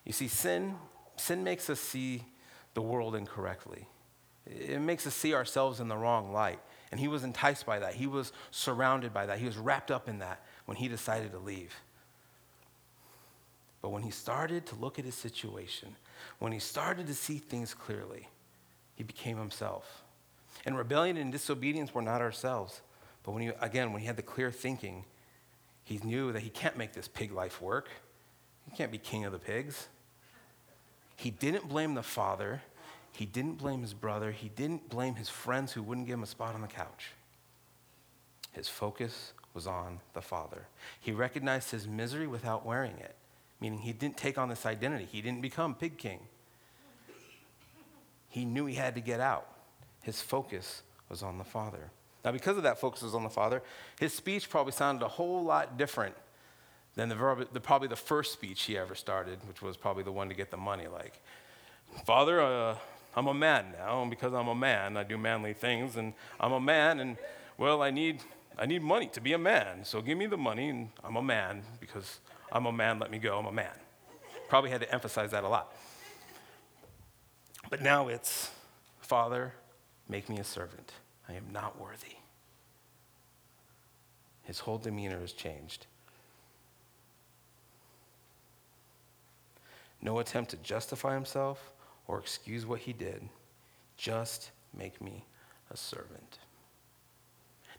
You 0.06 0.14
see, 0.14 0.28
sin, 0.28 0.76
sin 1.18 1.44
makes 1.44 1.70
us 1.70 1.80
see 1.80 2.24
the 2.74 2.82
world 2.82 3.16
incorrectly. 3.16 3.88
It 4.46 4.80
makes 4.80 5.06
us 5.06 5.14
see 5.14 5.34
ourselves 5.34 5.80
in 5.80 5.88
the 5.88 5.98
wrong 5.98 6.32
light. 6.32 6.60
And 6.92 7.00
he 7.00 7.08
was 7.08 7.24
enticed 7.24 7.66
by 7.66 7.80
that. 7.80 7.96
He 7.96 8.08
was 8.08 8.32
surrounded 8.52 9.14
by 9.14 9.26
that. 9.26 9.40
He 9.40 9.46
was 9.46 9.58
wrapped 9.58 9.92
up 9.92 10.08
in 10.08 10.20
that 10.20 10.44
when 10.66 10.78
he 10.78 10.88
decided 10.88 11.32
to 11.34 11.40
leave. 11.40 11.76
But 13.82 13.90
when 13.90 14.04
he 14.04 14.12
started 14.12 14.66
to 14.68 14.76
look 14.76 15.00
at 15.00 15.06
his 15.06 15.16
situation, 15.16 15.96
when 16.40 16.52
he 16.52 16.60
started 16.60 17.08
to 17.08 17.14
see 17.14 17.38
things 17.38 17.74
clearly, 17.74 18.28
he 18.96 19.04
became 19.04 19.38
himself. 19.38 20.04
And 20.66 20.78
rebellion 20.78 21.18
and 21.18 21.32
disobedience 21.32 21.94
were 21.94 22.02
not 22.02 22.22
ourselves. 22.22 22.82
But 23.24 23.32
when 23.32 23.44
he, 23.44 23.52
again, 23.62 23.94
when 23.94 24.02
he 24.02 24.08
had 24.08 24.18
the 24.18 24.22
clear 24.22 24.52
thinking, 24.52 25.06
he 25.86 26.00
knew 26.04 26.32
that 26.34 26.42
he 26.42 26.50
can't 26.50 26.78
make 26.78 26.94
this 26.94 27.08
pig 27.08 27.32
life 27.32 27.62
work. 27.62 27.90
He 28.70 28.76
can't 28.76 28.92
be 28.92 28.98
king 28.98 29.26
of 29.26 29.32
the 29.32 29.40
pigs. 29.40 29.88
He 31.16 31.32
didn't 31.32 31.68
blame 31.68 31.96
the 31.96 32.04
father. 32.04 32.62
He 33.12 33.26
didn't 33.26 33.58
blame 33.58 33.82
his 33.82 33.94
brother. 33.94 34.32
He 34.32 34.50
didn't 34.50 34.90
blame 34.90 35.16
his 35.16 35.30
friends 35.30 35.72
who 35.72 35.82
wouldn't 35.82 36.08
give 36.08 36.16
him 36.16 36.24
a 36.24 36.28
spot 36.28 36.56
on 36.56 36.62
the 36.62 36.68
couch. 36.68 37.12
His 38.52 38.68
focus 38.68 39.34
was 39.54 39.68
on 39.68 40.00
the 40.14 40.22
father. 40.22 40.68
He 41.00 41.12
recognized 41.12 41.72
his 41.72 41.88
misery 41.88 42.28
without 42.28 42.66
wearing 42.66 42.98
it, 43.00 43.16
meaning 43.60 43.80
he 43.80 43.94
didn't 43.94 44.18
take 44.18 44.38
on 44.38 44.50
this 44.50 44.66
identity. 44.66 45.08
He 45.12 45.22
didn't 45.22 45.42
become 45.42 45.76
pig 45.76 45.98
king. 45.98 46.20
He 48.30 48.46
knew 48.46 48.66
he 48.66 48.76
had 48.76 48.96
to 48.96 49.02
get 49.02 49.20
out. 49.20 49.48
His 50.02 50.22
focus 50.22 50.84
was 51.10 51.24
on 51.24 51.38
the 51.38 51.44
father. 51.44 51.92
Now, 52.24 52.32
because 52.32 52.58
of 52.58 52.64
that 52.64 52.80
focus 52.80 53.02
was 53.02 53.16
on 53.16 53.24
the 53.24 53.30
father, 53.30 53.64
his 54.00 54.14
speech 54.14 54.50
probably 54.50 54.74
sounded 54.74 55.06
a 55.06 55.10
whole 55.10 55.44
lot 55.44 55.78
different 55.78 56.16
than 56.96 57.10
the, 57.10 57.48
the, 57.52 57.60
probably 57.60 57.88
the 57.88 57.96
first 57.96 58.34
speech 58.34 58.64
he 58.64 58.78
ever 58.78 58.94
started, 58.94 59.40
which 59.48 59.62
was 59.62 59.78
probably 59.78 60.04
the 60.04 60.12
one 60.12 60.30
to 60.30 60.36
get 60.36 60.52
the 60.52 60.58
money. 60.58 60.88
Like, 60.88 61.22
Father, 62.06 62.42
uh, 62.42 62.76
I'm 63.16 63.28
a 63.28 63.34
man 63.34 63.74
now, 63.78 64.02
and 64.02 64.10
because 64.10 64.34
I'm 64.34 64.48
a 64.48 64.56
man, 64.56 64.98
I 64.98 65.04
do 65.04 65.18
manly 65.18 65.54
things, 65.54 65.96
and 65.96 66.14
I'm 66.40 66.52
a 66.52 66.60
man, 66.60 67.00
and 67.00 67.18
well, 67.58 67.82
I 67.82 67.90
need, 67.90 68.22
I 68.58 68.66
need 68.66 68.82
money 68.82 69.08
to 69.08 69.22
be 69.22 69.34
a 69.34 69.38
man. 69.38 69.84
So 69.84 70.02
give 70.02 70.18
me 70.18 70.28
the 70.28 70.38
money, 70.38 70.70
and 70.70 70.90
I'm 71.04 71.16
a 71.16 71.22
man 71.22 71.64
because 71.80 72.20
I'm 72.52 72.66
a 72.66 72.72
man, 72.72 73.00
let 73.00 73.12
me 73.12 73.20
go, 73.20 73.38
I'm 73.38 73.46
a 73.46 73.52
man. 73.52 73.74
Probably 74.48 74.72
had 74.72 74.82
to 74.82 74.92
emphasize 74.94 75.32
that 75.32 75.44
a 75.44 75.48
lot. 75.48 75.74
But 77.70 77.82
now 77.82 78.08
it's, 78.08 78.52
Father, 79.00 79.54
make 80.08 80.28
me 80.30 80.40
a 80.40 80.44
servant. 80.44 80.92
I 81.28 81.34
am 81.34 81.46
not 81.52 81.80
worthy. 81.80 82.16
His 84.44 84.60
whole 84.60 84.80
demeanor 84.80 85.20
has 85.20 85.32
changed. 85.32 85.86
No 90.02 90.18
attempt 90.20 90.52
to 90.52 90.58
justify 90.58 91.14
himself 91.14 91.72
or 92.08 92.18
excuse 92.20 92.66
what 92.66 92.80
he 92.80 92.94
did. 92.94 93.30
Just 93.98 94.50
make 94.76 95.00
me 95.02 95.26
a 95.70 95.78
servant. 95.78 96.40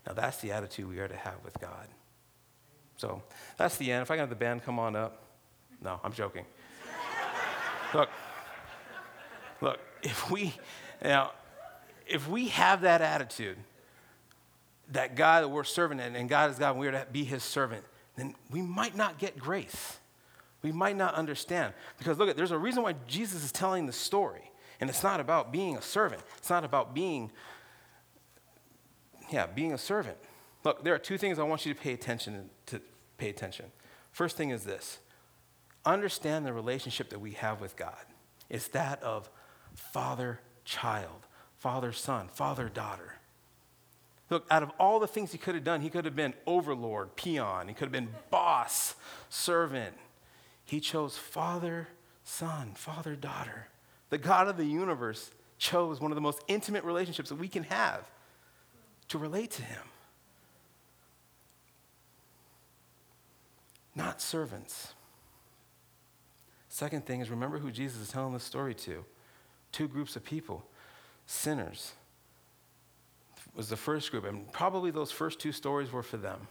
Now, 0.07 0.13
that's 0.13 0.37
the 0.37 0.51
attitude 0.51 0.87
we 0.87 0.99
are 0.99 1.07
to 1.07 1.15
have 1.15 1.43
with 1.43 1.59
God. 1.59 1.87
So, 3.01 3.21
that's 3.57 3.77
the 3.77 3.91
end. 3.91 4.03
If 4.03 4.11
I 4.11 4.15
can 4.15 4.21
have 4.21 4.29
the 4.29 4.35
band 4.35 4.63
come 4.63 4.79
on 4.79 4.95
up. 4.95 5.23
No, 5.81 5.99
I'm 6.03 6.13
joking. 6.13 6.45
look, 7.93 8.09
look, 9.59 9.79
if 10.03 10.29
we, 10.29 10.53
now, 11.03 11.31
if 12.05 12.29
we 12.29 12.49
have 12.49 12.81
that 12.81 13.01
attitude, 13.01 13.57
that 14.91 15.15
God 15.15 15.43
that 15.43 15.49
we're 15.49 15.63
serving 15.63 15.99
and 15.99 16.29
God 16.29 16.51
is 16.51 16.59
God 16.59 16.71
and 16.71 16.79
we're 16.79 16.91
to 16.91 17.07
be 17.11 17.23
his 17.23 17.43
servant, 17.43 17.83
then 18.17 18.35
we 18.51 18.61
might 18.61 18.95
not 18.95 19.17
get 19.17 19.39
grace 19.39 19.97
we 20.63 20.71
might 20.71 20.95
not 20.95 21.15
understand. 21.15 21.73
Because 21.97 22.17
look, 22.17 22.35
there's 22.35 22.51
a 22.51 22.57
reason 22.57 22.83
why 22.83 22.95
Jesus 23.07 23.43
is 23.43 23.51
telling 23.51 23.85
the 23.85 23.93
story. 23.93 24.51
And 24.79 24.89
it's 24.89 25.03
not 25.03 25.19
about 25.19 25.51
being 25.51 25.77
a 25.77 25.81
servant. 25.81 26.21
It's 26.37 26.49
not 26.49 26.63
about 26.63 26.93
being, 26.93 27.31
yeah, 29.31 29.45
being 29.47 29.73
a 29.73 29.77
servant. 29.77 30.17
Look, 30.63 30.83
there 30.83 30.93
are 30.93 30.99
two 30.99 31.17
things 31.17 31.39
I 31.39 31.43
want 31.43 31.65
you 31.65 31.73
to 31.73 31.79
pay 31.79 31.93
attention 31.93 32.49
to 32.67 32.81
pay 33.17 33.29
attention. 33.29 33.65
First 34.11 34.37
thing 34.37 34.49
is 34.49 34.63
this. 34.63 34.99
Understand 35.85 36.45
the 36.45 36.53
relationship 36.53 37.09
that 37.09 37.19
we 37.19 37.31
have 37.31 37.61
with 37.61 37.75
God. 37.75 38.05
It's 38.49 38.67
that 38.69 39.01
of 39.01 39.29
father 39.73 40.39
child, 40.65 41.25
father 41.57 41.91
son, 41.91 42.29
father 42.31 42.69
daughter. 42.69 43.17
Look, 44.29 44.45
out 44.49 44.63
of 44.63 44.71
all 44.79 44.99
the 44.99 45.07
things 45.07 45.31
he 45.31 45.37
could 45.37 45.55
have 45.55 45.63
done, 45.63 45.81
he 45.81 45.89
could 45.89 46.05
have 46.05 46.15
been 46.15 46.33
overlord, 46.45 47.15
peon, 47.15 47.67
he 47.67 47.73
could 47.73 47.85
have 47.85 47.91
been 47.91 48.09
boss, 48.29 48.95
servant. 49.29 49.95
He 50.63 50.79
chose 50.79 51.17
father, 51.17 51.89
son, 52.23 52.73
father, 52.75 53.15
daughter. 53.15 53.67
The 54.09 54.17
God 54.17 54.47
of 54.47 54.57
the 54.57 54.65
universe 54.65 55.31
chose 55.57 55.99
one 55.99 56.11
of 56.11 56.15
the 56.15 56.21
most 56.21 56.41
intimate 56.47 56.83
relationships 56.83 57.29
that 57.29 57.35
we 57.35 57.47
can 57.47 57.63
have 57.63 58.09
to 59.09 59.17
relate 59.17 59.51
to 59.51 59.63
Him. 59.63 59.83
Not 63.95 64.21
servants. 64.21 64.93
Second 66.69 67.05
thing 67.05 67.19
is 67.19 67.29
remember 67.29 67.59
who 67.59 67.71
Jesus 67.71 68.01
is 68.01 68.09
telling 68.09 68.33
the 68.33 68.39
story 68.39 68.73
to. 68.75 69.03
Two 69.71 69.87
groups 69.87 70.15
of 70.15 70.23
people 70.23 70.65
sinners 71.25 71.93
was 73.55 73.69
the 73.69 73.77
first 73.77 74.11
group, 74.11 74.25
and 74.25 74.51
probably 74.53 74.91
those 74.91 75.11
first 75.11 75.39
two 75.39 75.51
stories 75.51 75.91
were 75.91 76.03
for 76.03 76.17
them. 76.17 76.47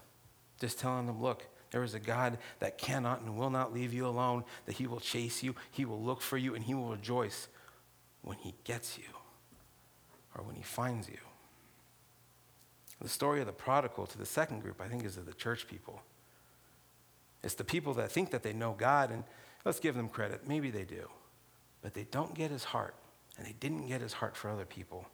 Just 0.61 0.79
telling 0.79 1.07
them, 1.07 1.23
look, 1.23 1.47
there 1.71 1.83
is 1.83 1.95
a 1.95 2.01
God 2.01 2.39
that 2.59 2.77
cannot 2.77 3.23
and 3.23 3.37
will 3.37 3.51
not 3.51 3.73
leave 3.73 3.95
you 3.95 4.07
alone, 4.07 4.45
that 4.67 4.77
He 4.77 4.87
will 4.87 5.01
chase 5.01 5.43
you, 5.43 5.55
He 5.71 5.85
will 5.85 6.03
look 6.03 6.21
for 6.21 6.37
you, 6.37 6.55
and 6.55 6.65
He 6.65 6.75
will 6.75 6.91
rejoice 6.91 7.49
when 8.23 8.37
He 8.39 8.55
gets 8.65 8.99
you 8.99 9.05
or 10.35 10.45
when 10.45 10.57
He 10.57 10.63
finds 10.63 11.09
you. 11.09 11.19
The 13.01 13.09
story 13.09 13.41
of 13.41 13.47
the 13.47 13.53
prodigal 13.53 14.07
to 14.07 14.19
the 14.19 14.27
second 14.27 14.61
group, 14.61 14.81
I 14.81 14.89
think, 14.89 15.05
is 15.05 15.17
of 15.17 15.25
the 15.25 15.33
church 15.33 15.67
people. 15.67 16.03
It's 17.43 17.55
the 17.55 17.65
people 17.65 17.95
that 17.95 18.13
think 18.13 18.31
that 18.31 18.43
they 18.43 18.53
know 18.53 18.75
God, 18.77 19.11
and 19.11 19.25
let's 19.65 19.81
give 19.81 19.95
them 19.95 20.09
credit. 20.09 20.47
Maybe 20.47 20.71
they 20.71 20.85
do. 20.85 21.09
But 21.83 21.95
they 21.95 22.05
don't 22.05 22.35
get 22.35 22.51
His 22.51 22.65
heart, 22.65 22.95
and 23.39 23.47
they 23.47 23.55
didn't 23.61 23.87
get 23.87 24.01
His 24.01 24.15
heart 24.15 24.37
for 24.37 24.51
other 24.51 24.67
people. 24.67 25.07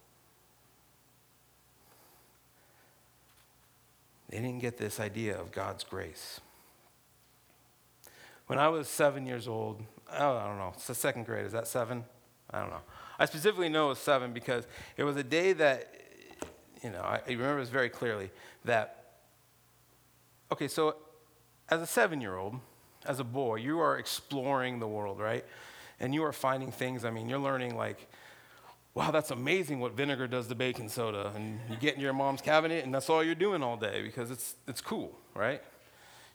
They 4.29 4.37
didn't 4.37 4.59
get 4.59 4.77
this 4.77 4.99
idea 4.99 5.39
of 5.39 5.51
God's 5.51 5.85
grace. 5.85 6.41
When 8.47 8.59
I 8.59 8.67
was 8.67 8.87
seven 8.87 9.25
years 9.25 9.47
old, 9.47 9.81
oh, 10.11 10.37
I 10.37 10.47
don't 10.47 10.57
know, 10.57 10.71
it's 10.73 10.87
the 10.87 10.95
second 10.95 11.25
grade, 11.25 11.45
is 11.45 11.53
that 11.53 11.67
seven? 11.67 12.03
I 12.49 12.59
don't 12.59 12.69
know. 12.69 12.81
I 13.19 13.25
specifically 13.25 13.69
know 13.69 13.87
it 13.87 13.89
was 13.89 13.99
seven 13.99 14.31
because 14.31 14.67
it 14.95 15.03
was 15.03 15.17
a 15.17 15.23
day 15.23 15.53
that, 15.53 15.93
you 16.83 16.89
know, 16.89 17.01
I 17.01 17.21
remember 17.27 17.59
this 17.59 17.69
very 17.69 17.89
clearly 17.89 18.31
that, 18.63 19.15
okay, 20.51 20.67
so 20.67 20.95
as 21.69 21.81
a 21.81 21.85
seven 21.87 22.21
year 22.21 22.37
old, 22.37 22.59
as 23.05 23.19
a 23.19 23.23
boy, 23.23 23.55
you 23.55 23.79
are 23.79 23.97
exploring 23.97 24.79
the 24.79 24.87
world, 24.87 25.19
right? 25.19 25.45
And 25.99 26.13
you 26.13 26.23
are 26.23 26.33
finding 26.33 26.71
things, 26.71 27.05
I 27.05 27.09
mean, 27.09 27.29
you're 27.29 27.39
learning 27.39 27.75
like, 27.75 28.07
wow, 28.93 29.11
that's 29.11 29.31
amazing 29.31 29.79
what 29.79 29.93
vinegar 29.93 30.27
does 30.27 30.47
to 30.47 30.55
baking 30.55 30.89
soda. 30.89 31.31
And 31.35 31.59
you 31.69 31.75
get 31.75 31.95
in 31.95 32.01
your 32.01 32.13
mom's 32.13 32.41
cabinet, 32.41 32.83
and 32.83 32.93
that's 32.93 33.09
all 33.09 33.23
you're 33.23 33.35
doing 33.35 33.61
all 33.61 33.77
day 33.77 34.01
because 34.01 34.31
it's, 34.31 34.55
it's 34.67 34.81
cool, 34.81 35.17
right? 35.35 35.61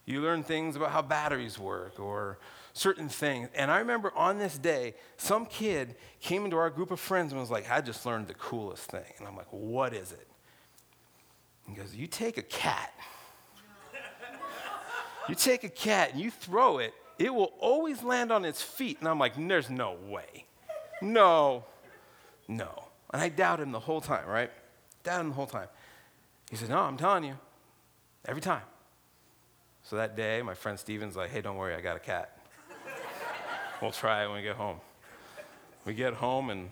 You 0.05 0.21
learn 0.21 0.43
things 0.43 0.77
about 0.77 0.91
how 0.91 1.03
batteries 1.03 1.59
work 1.59 1.99
or 2.01 2.39
certain 2.73 3.09
things. 3.09 3.49
And 3.55 3.71
I 3.71 3.79
remember 3.79 4.13
on 4.17 4.39
this 4.39 4.59
day, 4.59 4.95
some 5.17 5.47
kid 5.47 5.97
came 6.21 6.45
into 6.45 6.57
our 6.57 6.71
group 6.71 6.91
of 6.91 7.01
friends 7.01 7.33
and 7.33 7.41
was 7.41 7.51
like, 7.51 7.71
I 7.71 7.81
just 7.81 8.05
learned 8.07 8.29
the 8.29 8.35
coolest 8.35 8.91
thing. 8.91 9.05
And 9.19 9.27
I'm 9.27 9.37
like, 9.37 9.51
what 9.51 9.93
is 9.93 10.13
it? 10.13 10.27
He 11.69 11.75
goes, 11.75 11.95
You 11.95 12.07
take 12.07 12.39
a 12.39 12.43
cat. 12.43 12.93
You 15.29 15.35
take 15.35 15.65
a 15.65 15.69
cat 15.69 16.13
and 16.13 16.21
you 16.21 16.31
throw 16.31 16.79
it, 16.79 16.95
it 17.19 17.33
will 17.33 17.53
always 17.61 18.03
land 18.03 18.33
on 18.33 18.45
its 18.45 18.63
feet. 18.63 18.99
And 19.01 19.09
I'm 19.09 19.19
like, 19.19 19.35
There's 19.37 19.71
no 19.71 19.97
way. 20.09 20.47
No, 21.01 21.65
no. 22.49 22.89
And 23.13 23.21
I 23.21 23.29
doubted 23.29 23.65
him 23.65 23.73
the 23.73 23.81
whole 23.81 24.01
time, 24.01 24.27
right? 24.27 24.51
Doubted 25.03 25.23
him 25.23 25.29
the 25.29 25.35
whole 25.35 25.47
time. 25.47 25.69
He 26.51 26.57
said, 26.57 26.69
No, 26.69 26.79
I'm 26.79 26.97
telling 26.97 27.25
you, 27.25 27.37
every 28.27 28.43
time. 28.43 28.63
So 29.85 29.97
that 29.97 30.17
day, 30.17 30.43
my 30.43 30.55
friend 30.55 30.79
Steven's 30.79 31.17
like, 31.17 31.31
hey, 31.31 31.41
don't 31.41 31.57
worry, 31.57 31.75
I 31.75 31.81
got 31.81 31.97
a 31.97 32.01
cat. 32.01 32.39
we'll 33.81 33.91
try 33.91 34.25
it 34.25 34.29
when 34.29 34.37
we 34.37 34.43
get 34.43 34.57
home. 34.57 34.79
We 35.85 35.95
get 35.95 36.15
home 36.15 36.51
and 36.51 36.71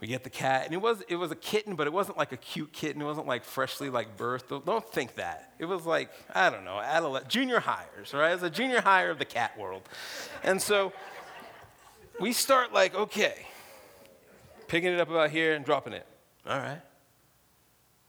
we 0.00 0.06
get 0.06 0.24
the 0.24 0.30
cat, 0.30 0.66
and 0.66 0.74
it 0.74 0.80
was, 0.80 1.02
it 1.08 1.16
was 1.16 1.30
a 1.30 1.36
kitten, 1.36 1.74
but 1.74 1.86
it 1.86 1.92
wasn't 1.92 2.18
like 2.18 2.32
a 2.32 2.36
cute 2.36 2.72
kitten. 2.72 3.00
It 3.00 3.04
wasn't 3.04 3.26
like 3.26 3.44
freshly 3.44 3.88
like 3.88 4.16
birthed. 4.16 4.64
Don't 4.64 4.92
think 4.92 5.14
that. 5.14 5.54
It 5.58 5.64
was 5.64 5.86
like, 5.86 6.10
I 6.34 6.50
don't 6.50 6.64
know, 6.64 7.20
junior 7.28 7.60
hires, 7.60 8.12
right? 8.12 8.30
It 8.30 8.34
was 8.34 8.42
a 8.42 8.50
junior 8.50 8.82
hire 8.82 9.10
of 9.10 9.18
the 9.18 9.24
cat 9.24 9.58
world. 9.58 9.82
And 10.44 10.60
so 10.60 10.92
we 12.20 12.32
start 12.32 12.72
like, 12.72 12.94
okay, 12.94 13.46
picking 14.68 14.92
it 14.92 15.00
up 15.00 15.08
about 15.08 15.30
here 15.30 15.54
and 15.54 15.64
dropping 15.64 15.94
it. 15.94 16.06
All 16.46 16.58
right. 16.58 16.80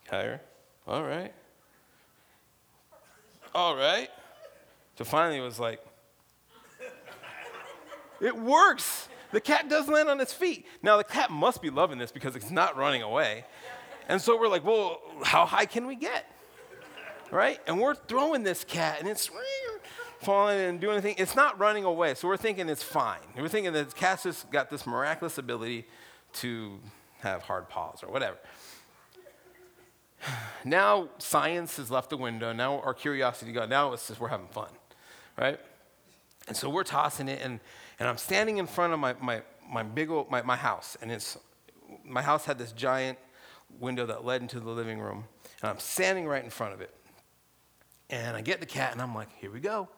Higher. 0.10 0.42
All 0.88 1.04
right 1.04 1.34
all 3.58 3.76
right. 3.76 4.10
So 5.00 5.04
finally 5.04 5.40
it 5.40 5.42
was 5.42 5.60
like, 5.60 5.84
It 8.22 8.38
works. 8.38 9.10
The 9.32 9.42
cat 9.42 9.70
does 9.70 9.88
land 9.88 10.10
on 10.10 10.20
its 10.22 10.34
feet. 10.34 10.66
Now, 10.82 10.98
the 10.98 11.04
cat 11.04 11.30
must 11.30 11.62
be 11.62 11.70
loving 11.70 11.98
this 11.98 12.12
because 12.12 12.36
it's 12.36 12.52
not 12.52 12.78
running 12.78 13.02
away. 13.02 13.46
And 14.08 14.22
so 14.22 14.40
we're 14.40 14.48
like, 14.48 14.66
well, 14.66 15.02
how 15.24 15.46
high 15.46 15.66
can 15.66 15.86
we 15.86 15.96
get? 15.96 16.32
Right? 17.30 17.60
And 17.68 17.80
we're 17.80 17.96
throwing 17.96 18.44
this 18.44 18.64
cat 18.64 19.00
and 19.00 19.10
it's 19.10 19.30
falling 20.20 20.60
and 20.62 20.80
doing 20.80 20.94
anything. 20.94 21.16
It's 21.18 21.36
not 21.36 21.60
running 21.60 21.84
away. 21.84 22.16
So 22.16 22.28
we're 22.28 22.38
thinking 22.38 22.70
it's 22.70 22.84
fine. 22.84 23.20
We're 23.36 23.50
thinking 23.50 23.74
that 23.74 23.90
the 23.90 23.96
cat's 23.96 24.24
just 24.24 24.50
got 24.50 24.70
this 24.70 24.88
miraculous 24.88 25.38
ability 25.38 25.88
to 26.34 26.80
have 27.20 27.42
hard 27.44 27.68
paws 27.68 28.04
or 28.04 28.12
whatever. 28.12 28.38
Now 30.66 31.10
science 31.20 31.78
has 31.78 31.90
left 31.92 32.10
the 32.10 32.18
window. 32.18 32.52
Now 32.52 32.80
our 32.82 32.94
curiosity 32.94 33.54
gone. 33.54 33.70
Now 33.70 33.94
it's 33.94 34.08
just 34.08 34.20
we're 34.20 34.28
having 34.28 34.48
fun, 34.48 34.70
right? 35.38 35.60
And 36.48 36.58
so 36.58 36.70
we're 36.70 36.84
tossing 36.84 37.30
it, 37.30 37.42
and, 37.42 37.60
and 38.00 38.08
I'm 38.08 38.18
standing 38.18 38.58
in 38.58 38.68
front 38.68 38.94
of 38.94 39.00
my, 39.00 39.16
my, 39.22 39.42
my 39.70 39.84
big 39.84 40.10
old, 40.10 40.30
my, 40.30 40.42
my 40.42 40.56
house, 40.56 40.98
and 41.02 41.12
it's, 41.12 41.38
my 42.04 42.22
house 42.22 42.46
had 42.46 42.58
this 42.58 42.72
giant 42.72 43.18
window 43.80 44.06
that 44.06 44.26
led 44.26 44.42
into 44.42 44.60
the 44.60 44.70
living 44.70 45.00
room, 45.00 45.26
and 45.62 45.70
I'm 45.70 45.80
standing 45.80 46.28
right 46.28 46.44
in 46.44 46.50
front 46.50 46.74
of 46.74 46.82
it. 46.82 46.94
And 48.10 48.38
I 48.38 48.42
get 48.42 48.60
the 48.60 48.66
cat, 48.66 48.94
and 48.94 49.02
I'm 49.02 49.14
like, 49.14 49.30
here 49.38 49.52
we 49.52 49.60
go. 49.60 49.90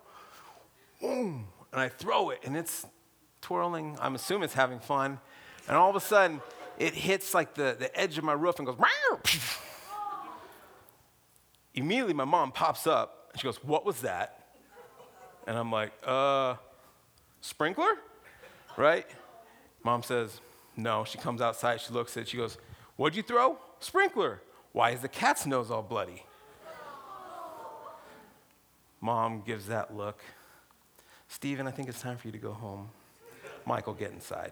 Boom. 1.00 1.48
And 1.72 1.82
I 1.82 1.90
throw 1.90 2.32
it, 2.32 2.40
and 2.44 2.58
it's 2.58 2.86
twirling. 3.42 3.98
I'm 4.02 4.16
assuming 4.16 4.44
it's 4.46 4.54
having 4.54 4.80
fun. 4.80 5.20
And 5.68 5.78
all 5.78 5.90
of 5.90 5.96
a 5.96 6.00
sudden, 6.00 6.42
it 6.80 6.94
hits 6.94 7.34
like 7.34 7.54
the, 7.54 7.76
the 7.78 7.96
edge 8.00 8.18
of 8.18 8.24
my 8.24 8.34
roof 8.34 8.58
and 8.58 8.66
goes, 8.66 8.78
Immediately, 11.76 12.14
my 12.14 12.26
mom 12.26 12.52
pops 12.52 12.88
up, 12.88 13.30
and 13.32 13.40
she 13.40 13.46
goes, 13.46 13.64
what 13.64 13.86
was 13.86 14.02
that? 14.02 14.48
And 15.46 15.58
I'm 15.58 15.72
like, 15.72 15.94
uh, 16.04 16.56
sprinkler? 17.42 17.92
Right? 18.78 19.06
Mom 19.84 20.04
says, 20.04 20.42
no. 20.76 21.04
She 21.04 21.18
comes 21.18 21.42
outside, 21.42 21.82
she 21.82 21.94
looks 21.94 22.16
at 22.18 22.24
it, 22.24 22.30
she 22.30 22.38
goes, 22.38 22.58
what'd 22.96 23.16
you 23.16 23.24
throw? 23.24 23.58
Sprinkler. 23.80 24.42
Why 24.72 24.92
is 24.92 25.02
the 25.02 25.08
cat's 25.08 25.46
nose 25.46 25.72
all 25.72 25.82
bloody? 25.82 26.24
Mom 29.02 29.42
gives 29.46 29.68
that 29.68 29.96
look. 29.96 30.22
Stephen, 31.28 31.68
I 31.68 31.72
think 31.72 31.90
it's 31.90 32.02
time 32.02 32.18
for 32.18 32.28
you 32.28 32.32
to 32.32 32.38
go 32.38 32.52
home. 32.52 32.90
Michael, 33.66 33.94
get 33.94 34.12
inside. 34.12 34.52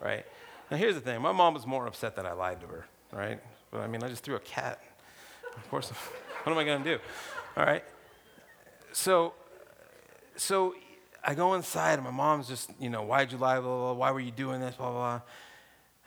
Right? 0.00 0.24
Now, 0.70 0.76
here's 0.76 0.94
the 0.94 1.00
thing 1.00 1.20
my 1.20 1.32
mom 1.32 1.54
was 1.54 1.66
more 1.66 1.86
upset 1.86 2.16
that 2.16 2.26
I 2.26 2.32
lied 2.32 2.60
to 2.60 2.66
her, 2.66 2.86
right? 3.12 3.40
But 3.70 3.80
I 3.80 3.86
mean, 3.86 4.02
I 4.02 4.08
just 4.08 4.22
threw 4.22 4.36
a 4.36 4.40
cat. 4.40 4.80
Of 5.56 5.68
course, 5.70 5.90
what 6.42 6.52
am 6.52 6.58
I 6.58 6.64
going 6.64 6.82
to 6.82 6.96
do? 6.96 7.02
All 7.56 7.64
right? 7.64 7.84
So, 8.92 9.34
so 10.36 10.74
I 11.26 11.34
go 11.34 11.54
inside, 11.54 11.94
and 11.94 12.04
my 12.04 12.12
mom's 12.12 12.46
just, 12.46 12.70
you 12.78 12.88
know, 12.88 13.02
why'd 13.02 13.32
you 13.32 13.38
lie? 13.38 13.58
Blah, 13.58 13.68
blah, 13.68 13.78
blah. 13.78 13.92
Why 13.94 14.12
were 14.12 14.20
you 14.20 14.30
doing 14.30 14.60
this? 14.60 14.76
Blah, 14.76 14.90
blah, 14.90 15.18
blah. 15.18 15.20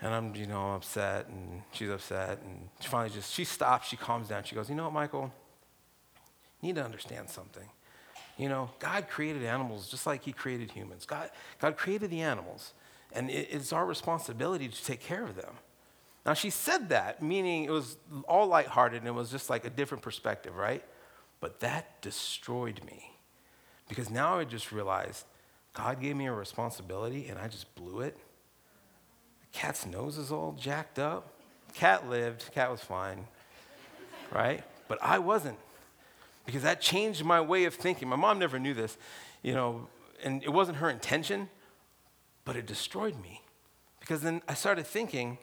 And 0.02 0.14
I'm, 0.14 0.34
you 0.34 0.48
know, 0.48 0.76
upset, 0.76 1.28
and 1.28 1.62
she's 1.74 1.90
upset. 1.90 2.40
And 2.46 2.70
she 2.80 2.88
finally 2.88 3.10
just, 3.10 3.34
she 3.34 3.44
stops, 3.44 3.90
she 3.90 3.98
calms 3.98 4.30
down. 4.30 4.46
She 4.46 4.56
goes, 4.56 4.70
you 4.70 4.76
know 4.76 4.86
what, 4.86 4.94
Michael? 4.94 5.32
You 6.62 6.68
need 6.68 6.76
to 6.76 6.86
understand 6.86 7.30
something. 7.30 7.68
You 8.38 8.48
know, 8.48 8.70
God 8.80 9.10
created 9.10 9.44
animals 9.44 9.90
just 9.90 10.08
like 10.08 10.24
He 10.24 10.32
created 10.32 10.72
humans. 10.72 11.06
God, 11.06 11.30
God 11.60 11.76
created 11.76 12.10
the 12.10 12.22
animals, 12.22 12.74
and 13.12 13.30
it, 13.30 13.50
it's 13.52 13.74
our 13.74 13.86
responsibility 13.86 14.70
to 14.70 14.86
take 14.86 15.02
care 15.02 15.24
of 15.24 15.36
them. 15.36 15.54
Now, 16.26 16.34
she 16.34 16.50
said 16.50 16.90
that, 16.90 17.22
meaning 17.22 17.66
it 17.66 17.72
was 17.72 17.98
all 18.28 18.48
lighthearted 18.48 19.00
and 19.00 19.08
it 19.08 19.14
was 19.14 19.32
just 19.32 19.50
like 19.50 19.66
a 19.66 19.70
different 19.70 20.04
perspective, 20.04 20.56
right? 20.56 20.84
But 21.40 21.60
that 21.62 22.02
destroyed 22.02 22.82
me. 22.86 23.12
Because 23.90 24.10
now 24.10 24.40
I 24.40 24.46
just 24.46 24.72
realized 24.72 25.26
God 25.74 26.00
gave 26.00 26.16
me 26.16 26.28
a 26.28 26.32
responsibility 26.32 27.28
and 27.28 27.38
I 27.38 27.50
just 27.50 27.74
blew 27.76 28.00
it. 28.00 28.16
The 29.42 29.58
cat's 29.60 29.86
nose 29.86 30.18
is 30.18 30.32
all 30.32 30.56
jacked 30.58 31.00
up. 31.00 31.34
Cat 31.74 32.10
lived, 32.10 32.50
cat 32.54 32.72
was 32.72 32.80
fine, 32.80 33.28
right? 34.32 34.64
But 34.88 35.00
I 35.02 35.20
wasn't. 35.20 35.58
Because 36.46 36.64
that 36.64 36.82
changed 36.82 37.24
my 37.24 37.42
way 37.42 37.66
of 37.66 37.76
thinking. 37.76 38.08
My 38.08 38.16
mom 38.16 38.40
never 38.40 38.58
knew 38.58 38.74
this, 38.74 38.98
you 39.44 39.54
know, 39.54 39.88
and 40.24 40.44
it 40.44 40.50
wasn't 40.50 40.78
her 40.78 40.90
intention, 40.90 41.50
but 42.46 42.56
it 42.56 42.66
destroyed 42.66 43.22
me. 43.22 43.42
Because 44.00 44.22
then 44.22 44.42
I 44.48 44.54
started 44.56 44.88
thinking, 44.88 45.38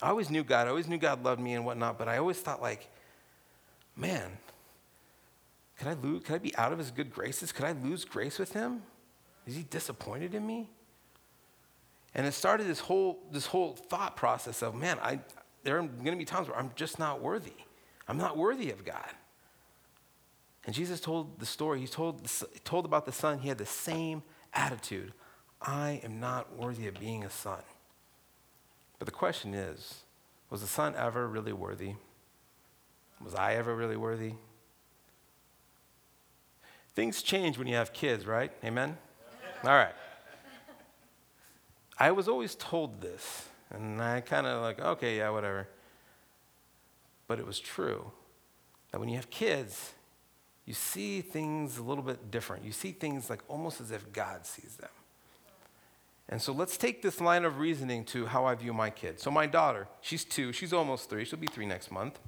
I 0.00 0.10
always 0.10 0.30
knew 0.30 0.44
God, 0.44 0.66
I 0.66 0.70
always 0.70 0.88
knew 0.88 0.98
God 0.98 1.24
loved 1.24 1.40
me 1.40 1.54
and 1.54 1.64
whatnot, 1.64 1.98
but 1.98 2.08
I 2.08 2.18
always 2.18 2.38
thought, 2.38 2.62
like, 2.62 2.88
man, 3.96 4.38
could 5.78 5.88
I, 5.88 5.94
lose, 5.94 6.22
could 6.24 6.34
I 6.36 6.38
be 6.38 6.56
out 6.56 6.72
of 6.72 6.78
his 6.78 6.90
good 6.90 7.12
graces? 7.12 7.52
Could 7.52 7.64
I 7.64 7.72
lose 7.72 8.04
grace 8.04 8.38
with 8.38 8.52
him? 8.52 8.82
Is 9.46 9.54
he 9.54 9.62
disappointed 9.64 10.34
in 10.34 10.46
me? 10.46 10.70
And 12.14 12.26
it 12.26 12.32
started 12.32 12.66
this 12.66 12.80
whole, 12.80 13.18
this 13.30 13.46
whole 13.46 13.74
thought 13.74 14.16
process 14.16 14.62
of, 14.62 14.74
man, 14.74 14.98
I, 15.02 15.20
there 15.64 15.76
are 15.76 15.82
going 15.82 16.12
to 16.12 16.16
be 16.16 16.24
times 16.24 16.48
where 16.48 16.58
I'm 16.58 16.70
just 16.74 16.98
not 16.98 17.20
worthy. 17.20 17.52
I'm 18.08 18.16
not 18.16 18.36
worthy 18.36 18.70
of 18.70 18.84
God. 18.84 19.10
And 20.64 20.74
Jesus 20.74 20.98
told 20.98 21.38
the 21.38 21.46
story, 21.46 21.80
he 21.80 21.86
told, 21.86 22.26
told 22.64 22.86
about 22.86 23.04
the 23.04 23.12
son, 23.12 23.38
he 23.38 23.48
had 23.48 23.58
the 23.58 23.66
same 23.66 24.22
attitude. 24.54 25.12
I 25.60 26.00
am 26.02 26.18
not 26.18 26.56
worthy 26.56 26.88
of 26.88 26.98
being 26.98 27.22
a 27.24 27.30
son. 27.30 27.60
But 28.98 29.06
the 29.06 29.12
question 29.12 29.54
is, 29.54 30.02
was 30.48 30.62
the 30.62 30.66
son 30.66 30.94
ever 30.96 31.28
really 31.28 31.52
worthy? 31.52 31.94
Was 33.22 33.34
I 33.34 33.54
ever 33.54 33.74
really 33.74 33.96
worthy? 33.96 34.32
Things 36.96 37.22
change 37.22 37.58
when 37.58 37.68
you 37.68 37.74
have 37.74 37.92
kids, 37.92 38.26
right? 38.26 38.50
Amen? 38.64 38.96
All 39.62 39.70
right. 39.70 39.94
I 41.98 42.10
was 42.10 42.26
always 42.26 42.54
told 42.54 43.02
this, 43.02 43.48
and 43.70 44.00
I 44.02 44.22
kind 44.22 44.46
of 44.46 44.62
like, 44.62 44.80
okay, 44.80 45.18
yeah, 45.18 45.28
whatever. 45.28 45.68
But 47.28 47.38
it 47.38 47.46
was 47.46 47.60
true 47.60 48.10
that 48.90 48.98
when 48.98 49.10
you 49.10 49.16
have 49.16 49.28
kids, 49.28 49.92
you 50.64 50.72
see 50.72 51.20
things 51.20 51.76
a 51.76 51.82
little 51.82 52.02
bit 52.02 52.30
different. 52.30 52.64
You 52.64 52.72
see 52.72 52.92
things 52.92 53.28
like 53.28 53.40
almost 53.46 53.80
as 53.80 53.90
if 53.90 54.10
God 54.12 54.46
sees 54.46 54.76
them. 54.76 54.90
And 56.30 56.40
so 56.40 56.52
let's 56.52 56.78
take 56.78 57.02
this 57.02 57.20
line 57.20 57.44
of 57.44 57.58
reasoning 57.58 58.04
to 58.06 58.26
how 58.26 58.46
I 58.46 58.54
view 58.54 58.72
my 58.72 58.88
kids. 58.90 59.22
So, 59.22 59.30
my 59.30 59.46
daughter, 59.46 59.86
she's 60.00 60.24
two, 60.24 60.52
she's 60.52 60.72
almost 60.72 61.08
three, 61.08 61.24
she'll 61.24 61.38
be 61.38 61.46
three 61.46 61.66
next 61.66 61.92
month. 61.92 62.18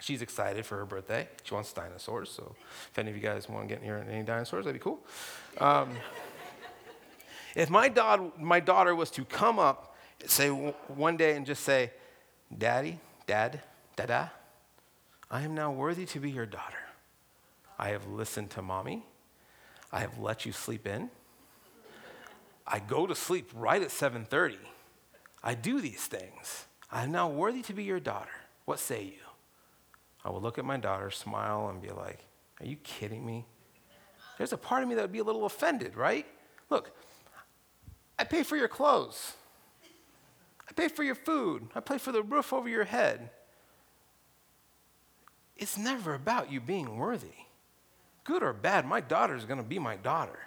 She's 0.00 0.22
excited 0.22 0.64
for 0.64 0.76
her 0.78 0.86
birthday. 0.86 1.28
She 1.42 1.54
wants 1.54 1.72
dinosaurs. 1.72 2.30
So 2.30 2.54
if 2.90 2.98
any 2.98 3.10
of 3.10 3.16
you 3.16 3.22
guys 3.22 3.48
want 3.48 3.68
to 3.68 3.74
get 3.74 3.82
near 3.82 3.98
any 3.98 4.22
dinosaurs, 4.22 4.64
that'd 4.64 4.78
be 4.78 4.82
cool. 4.82 5.00
Um, 5.58 5.90
if 7.54 7.70
my, 7.70 7.88
da- 7.88 8.30
my 8.38 8.60
daughter 8.60 8.94
was 8.94 9.10
to 9.12 9.24
come 9.24 9.58
up, 9.58 9.96
say 10.26 10.48
one 10.48 11.16
day 11.16 11.36
and 11.36 11.44
just 11.44 11.64
say, 11.64 11.92
Daddy, 12.56 12.98
Dad, 13.26 13.60
Dada, 13.96 14.32
I 15.30 15.42
am 15.42 15.54
now 15.54 15.70
worthy 15.70 16.06
to 16.06 16.20
be 16.20 16.30
your 16.30 16.46
daughter. 16.46 16.78
I 17.78 17.90
have 17.90 18.06
listened 18.06 18.50
to 18.50 18.62
mommy. 18.62 19.04
I 19.92 20.00
have 20.00 20.18
let 20.18 20.46
you 20.46 20.52
sleep 20.52 20.86
in. 20.86 21.10
I 22.66 22.80
go 22.80 23.06
to 23.06 23.14
sleep 23.14 23.50
right 23.54 23.80
at 23.80 23.88
7:30. 23.88 24.56
I 25.42 25.54
do 25.54 25.80
these 25.80 26.04
things. 26.06 26.66
I 26.90 27.04
am 27.04 27.12
now 27.12 27.28
worthy 27.28 27.62
to 27.62 27.72
be 27.72 27.84
your 27.84 28.00
daughter. 28.00 28.30
What 28.64 28.78
say 28.78 29.04
you? 29.04 29.27
I 30.24 30.30
will 30.30 30.40
look 30.40 30.58
at 30.58 30.64
my 30.64 30.76
daughter, 30.76 31.10
smile, 31.10 31.68
and 31.68 31.80
be 31.80 31.90
like, 31.90 32.24
Are 32.60 32.66
you 32.66 32.76
kidding 32.76 33.24
me? 33.24 33.46
There's 34.36 34.52
a 34.52 34.58
part 34.58 34.82
of 34.82 34.88
me 34.88 34.94
that 34.94 35.02
would 35.02 35.12
be 35.12 35.18
a 35.18 35.24
little 35.24 35.44
offended, 35.44 35.96
right? 35.96 36.26
Look, 36.70 36.92
I 38.18 38.24
pay 38.24 38.42
for 38.42 38.56
your 38.56 38.68
clothes, 38.68 39.34
I 40.68 40.72
pay 40.72 40.88
for 40.88 41.02
your 41.02 41.14
food, 41.14 41.68
I 41.74 41.80
pay 41.80 41.98
for 41.98 42.12
the 42.12 42.22
roof 42.22 42.52
over 42.52 42.68
your 42.68 42.84
head. 42.84 43.30
It's 45.56 45.76
never 45.76 46.14
about 46.14 46.52
you 46.52 46.60
being 46.60 46.98
worthy. 46.98 47.34
Good 48.22 48.42
or 48.42 48.52
bad, 48.52 48.86
my 48.86 49.00
daughter 49.00 49.34
is 49.34 49.44
going 49.44 49.58
to 49.58 49.64
be 49.64 49.78
my 49.78 49.96
daughter. 49.96 50.38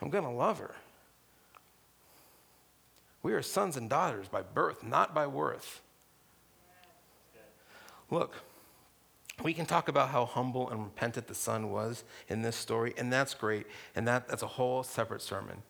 I'm 0.00 0.10
going 0.10 0.24
to 0.24 0.30
love 0.30 0.58
her. 0.58 0.74
We 3.22 3.32
are 3.32 3.42
sons 3.42 3.76
and 3.76 3.90
daughters 3.90 4.28
by 4.28 4.42
birth, 4.42 4.82
not 4.82 5.14
by 5.14 5.26
worth. 5.26 5.82
Look, 8.10 8.34
we 9.42 9.52
can 9.52 9.66
talk 9.66 9.88
about 9.88 10.10
how 10.10 10.24
humble 10.24 10.70
and 10.70 10.84
repentant 10.84 11.26
the 11.26 11.34
son 11.34 11.70
was 11.70 12.04
in 12.28 12.42
this 12.42 12.56
story, 12.56 12.94
and 12.96 13.12
that's 13.12 13.34
great, 13.34 13.66
and 13.94 14.06
that, 14.08 14.28
that's 14.28 14.42
a 14.42 14.46
whole 14.46 14.82
separate 14.82 15.22
sermon. 15.22 15.62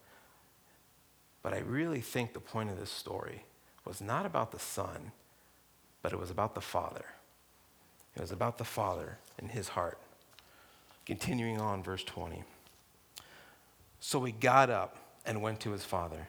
But 1.42 1.54
I 1.54 1.58
really 1.58 2.00
think 2.00 2.32
the 2.32 2.40
point 2.40 2.70
of 2.70 2.78
this 2.78 2.90
story 2.90 3.44
was 3.84 4.00
not 4.00 4.26
about 4.26 4.52
the 4.52 4.58
son, 4.58 5.12
but 6.02 6.12
it 6.12 6.18
was 6.18 6.30
about 6.30 6.54
the 6.54 6.60
father. 6.60 7.06
It 8.14 8.20
was 8.20 8.32
about 8.32 8.58
the 8.58 8.64
father 8.64 9.18
and 9.38 9.50
his 9.50 9.68
heart. 9.68 9.98
Continuing 11.04 11.60
on, 11.60 11.82
verse 11.82 12.02
20. 12.02 12.42
So 14.00 14.24
he 14.24 14.32
got 14.32 14.70
up 14.70 14.96
and 15.24 15.42
went 15.42 15.60
to 15.60 15.70
his 15.70 15.84
father. 15.84 16.28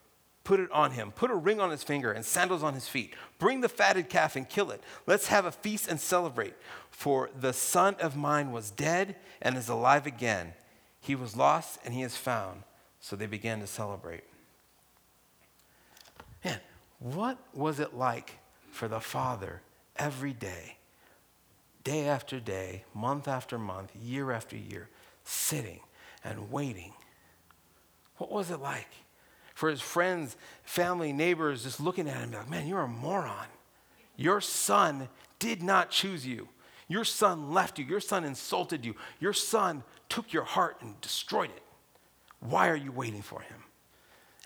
put 0.43 0.59
it 0.59 0.71
on 0.71 0.91
him, 0.91 1.11
put 1.11 1.31
a 1.31 1.35
ring 1.35 1.59
on 1.59 1.71
his 1.71 1.83
finger 1.83 2.11
and 2.11 2.25
sandals 2.25 2.63
on 2.63 2.73
his 2.73 2.87
feet. 2.87 3.13
Bring 3.37 3.61
the 3.61 3.69
fatted 3.69 4.09
calf 4.09 4.35
and 4.35 4.47
kill 4.47 4.71
it. 4.71 4.83
Let's 5.05 5.27
have 5.27 5.45
a 5.45 5.51
feast 5.51 5.87
and 5.87 5.99
celebrate. 5.99 6.55
For 6.89 7.29
the 7.39 7.53
son 7.53 7.95
of 7.99 8.15
mine 8.15 8.51
was 8.51 8.71
dead 8.71 9.15
and 9.41 9.57
is 9.57 9.69
alive 9.69 10.05
again. 10.07 10.53
He 10.99 11.15
was 11.15 11.35
lost 11.35 11.79
and 11.85 11.93
he 11.93 12.01
is 12.01 12.17
found. 12.17 12.63
So 12.99 13.15
they 13.15 13.25
began 13.25 13.59
to 13.59 13.67
celebrate. 13.67 14.23
Man, 16.43 16.59
what 16.99 17.37
was 17.53 17.79
it 17.79 17.95
like 17.95 18.37
for 18.71 18.87
the 18.87 18.99
father 18.99 19.61
every 19.95 20.33
day, 20.33 20.77
day 21.83 22.07
after 22.07 22.39
day, 22.39 22.83
month 22.93 23.27
after 23.27 23.57
month, 23.57 23.91
year 23.95 24.31
after 24.31 24.55
year, 24.55 24.89
sitting 25.23 25.79
and 26.23 26.51
waiting? 26.51 26.93
What 28.17 28.31
was 28.31 28.51
it 28.51 28.59
like? 28.59 28.89
For 29.61 29.69
his 29.69 29.79
friends, 29.79 30.37
family, 30.63 31.13
neighbors 31.13 31.61
just 31.61 31.79
looking 31.79 32.09
at 32.09 32.17
him 32.17 32.31
like, 32.31 32.49
man, 32.49 32.65
you're 32.65 32.81
a 32.81 32.87
moron. 32.87 33.45
Your 34.15 34.41
son 34.41 35.07
did 35.37 35.61
not 35.61 35.91
choose 35.91 36.25
you. 36.25 36.49
Your 36.87 37.03
son 37.03 37.53
left 37.53 37.77
you. 37.77 37.85
Your 37.85 37.99
son 37.99 38.23
insulted 38.23 38.83
you. 38.83 38.95
Your 39.19 39.33
son 39.33 39.83
took 40.09 40.33
your 40.33 40.45
heart 40.45 40.77
and 40.81 40.99
destroyed 40.99 41.51
it. 41.51 41.61
Why 42.39 42.69
are 42.69 42.75
you 42.75 42.91
waiting 42.91 43.21
for 43.21 43.41
him? 43.41 43.57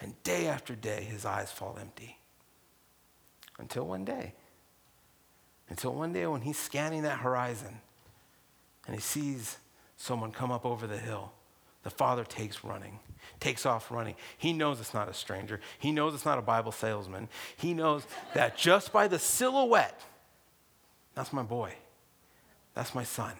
And 0.01 0.21
day 0.23 0.47
after 0.47 0.75
day, 0.75 1.03
his 1.03 1.23
eyes 1.23 1.49
fall 1.49 1.77
empty. 1.79 2.17
Until 3.57 3.87
one 3.87 4.03
day. 4.03 4.33
Until 5.69 5.93
one 5.93 6.11
day 6.11 6.27
when 6.27 6.41
he's 6.41 6.59
scanning 6.59 7.03
that 7.03 7.19
horizon 7.19 7.79
and 8.85 8.93
he 8.93 9.01
sees 9.01 9.59
someone 9.95 10.33
come 10.33 10.51
up 10.51 10.65
over 10.65 10.85
the 10.87 10.97
hill. 10.97 11.31
The 11.85 11.91
father 11.91 12.23
takes 12.23 12.63
running, 12.63 12.97
takes 13.39 13.63
off 13.63 13.91
running. 13.91 14.15
He 14.39 14.53
knows 14.53 14.79
it's 14.79 14.95
not 14.95 15.07
a 15.07 15.13
stranger. 15.13 15.61
He 15.77 15.91
knows 15.91 16.15
it's 16.15 16.25
not 16.25 16.39
a 16.39 16.41
Bible 16.41 16.71
salesman. 16.71 17.29
He 17.55 17.75
knows 17.75 18.07
that 18.33 18.57
just 18.57 18.91
by 18.91 19.07
the 19.07 19.19
silhouette, 19.19 20.01
that's 21.13 21.31
my 21.31 21.43
boy. 21.43 21.75
That's 22.73 22.95
my 22.95 23.03
son. 23.03 23.33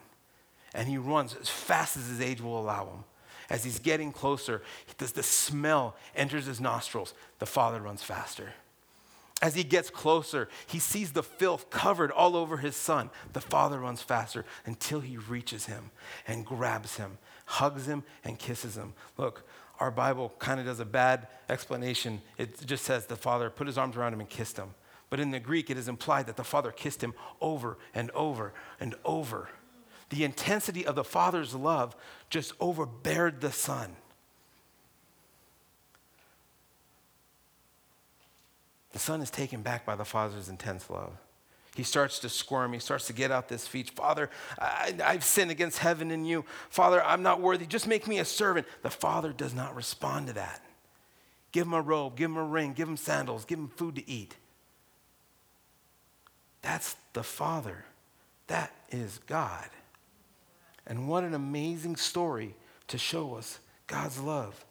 And 0.75 0.87
he 0.87 0.99
runs 0.99 1.35
as 1.35 1.49
fast 1.49 1.97
as 1.97 2.07
his 2.07 2.21
age 2.21 2.39
will 2.39 2.59
allow 2.59 2.85
him. 2.85 3.03
As 3.49 3.63
he's 3.63 3.79
getting 3.79 4.11
closer, 4.11 4.61
the, 4.99 5.05
the 5.05 5.23
smell 5.23 5.95
enters 6.15 6.45
his 6.45 6.61
nostrils. 6.61 7.15
The 7.39 7.47
father 7.47 7.81
runs 7.81 8.03
faster. 8.03 8.53
As 9.41 9.55
he 9.55 9.63
gets 9.63 9.89
closer, 9.89 10.49
he 10.67 10.77
sees 10.77 11.13
the 11.13 11.23
filth 11.23 11.71
covered 11.71 12.11
all 12.11 12.35
over 12.35 12.57
his 12.57 12.75
son. 12.75 13.09
The 13.33 13.41
father 13.41 13.79
runs 13.79 14.03
faster 14.03 14.45
until 14.67 14.99
he 14.99 15.17
reaches 15.17 15.65
him 15.65 15.89
and 16.27 16.45
grabs 16.45 16.97
him, 16.97 17.17
hugs 17.45 17.87
him, 17.87 18.03
and 18.23 18.37
kisses 18.37 18.75
him. 18.75 18.93
Look, 19.17 19.47
our 19.79 19.91
Bible 19.91 20.33
kind 20.39 20.59
of 20.59 20.65
does 20.65 20.79
a 20.79 20.85
bad 20.85 21.27
explanation. 21.49 22.21
It 22.37 22.65
just 22.65 22.83
says 22.83 23.05
the 23.05 23.15
father 23.15 23.49
put 23.49 23.67
his 23.67 23.77
arms 23.77 23.95
around 23.95 24.13
him 24.13 24.19
and 24.19 24.29
kissed 24.29 24.57
him. 24.57 24.73
But 25.09 25.19
in 25.19 25.31
the 25.31 25.39
Greek, 25.39 25.69
it 25.69 25.77
is 25.77 25.87
implied 25.87 26.27
that 26.27 26.37
the 26.37 26.43
father 26.43 26.71
kissed 26.71 27.03
him 27.03 27.13
over 27.41 27.77
and 27.93 28.09
over 28.11 28.53
and 28.79 28.95
over. 29.05 29.49
The 30.09 30.23
intensity 30.23 30.85
of 30.85 30.95
the 30.95 31.03
father's 31.03 31.53
love 31.53 31.95
just 32.29 32.53
overbared 32.59 33.41
the 33.41 33.51
son. 33.51 33.95
The 38.91 38.99
son 38.99 39.21
is 39.21 39.29
taken 39.29 39.61
back 39.61 39.85
by 39.85 39.95
the 39.95 40.05
father's 40.05 40.47
intense 40.47 40.89
love. 40.89 41.11
He 41.75 41.83
starts 41.83 42.19
to 42.19 42.29
squirm. 42.29 42.71
He 42.71 42.79
starts 42.79 43.07
to 43.07 43.13
get 43.13 43.31
out 43.31 43.49
this 43.49 43.63
speech 43.63 43.91
Father, 43.91 44.29
I, 44.57 44.93
have 44.99 45.25
sinned 45.25 45.51
against 45.51 45.77
heaven 45.79 46.09
and 46.09 46.27
you. 46.27 46.45
Father, 46.69 47.03
I'm 47.03 47.21
not 47.21 47.41
worthy. 47.41 47.65
Just 47.65 47.85
make 47.85 48.07
me 48.07 48.19
a 48.19 48.25
servant. 48.25 48.65
The 48.81 48.89
father 48.89 49.33
does 49.33 49.53
not 49.53 49.75
respond 49.75 50.27
to 50.27 50.33
that. 50.33 50.63
Give 51.51 51.67
him 51.67 51.73
a 51.73 51.81
robe, 51.81 52.15
give 52.15 52.31
him 52.31 52.37
a 52.37 52.43
ring, 52.43 52.73
give 52.73 52.87
him 52.87 52.97
sandals, 52.97 53.45
give 53.45 53.59
him 53.59 53.67
food 53.67 53.95
to 53.95 54.09
eat. 54.09 54.35
That's 56.61 56.95
the 57.13 57.23
father. 57.23 57.85
That 58.47 58.71
is 58.89 59.19
God. 59.27 59.69
And 60.87 61.09
what 61.09 61.23
an 61.23 61.33
amazing 61.33 61.97
story 61.97 62.55
to 62.87 62.97
show 62.97 63.35
us 63.35 63.59
God's 63.87 64.19
love. 64.19 64.65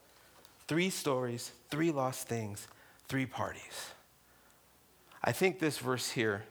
Three 0.68 0.90
stories, 0.90 1.52
three 1.70 1.90
lost 1.90 2.28
things, 2.28 2.66
three 3.08 3.26
parties. 3.26 3.92
I 5.26 5.32
think 5.32 5.58
this 5.58 5.78
verse 5.78 6.10
here 6.10 6.44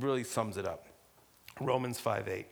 really 0.00 0.24
sums 0.24 0.56
it 0.56 0.66
up. 0.66 0.86
Romans 1.60 2.00
5 2.00 2.26
8. 2.26 2.46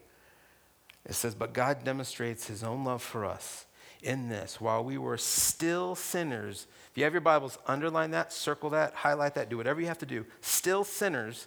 It 1.07 1.15
says, 1.15 1.35
But 1.35 1.55
God 1.55 1.83
demonstrates 1.83 2.47
his 2.47 2.63
own 2.63 2.85
love 2.85 3.03
for 3.03 3.25
us 3.25 3.65
in 4.03 4.29
this 4.29 4.61
while 4.61 4.85
we 4.85 4.99
were 4.99 5.17
still 5.17 5.95
sinners. 5.95 6.67
If 6.91 6.99
you 6.99 7.05
have 7.05 7.15
your 7.15 7.23
Bibles, 7.23 7.59
underline 7.67 8.11
that, 8.11 8.35
circle 8.35 8.69
that, 8.71 8.95
highlight 8.95 9.35
that, 9.35 9.49
do 9.49 9.57
whatever 9.57 9.81
you 9.81 9.87
have 9.87 9.99
to 9.99 10.07
do. 10.07 10.27
Still 10.43 10.85
sinners, 10.85 11.47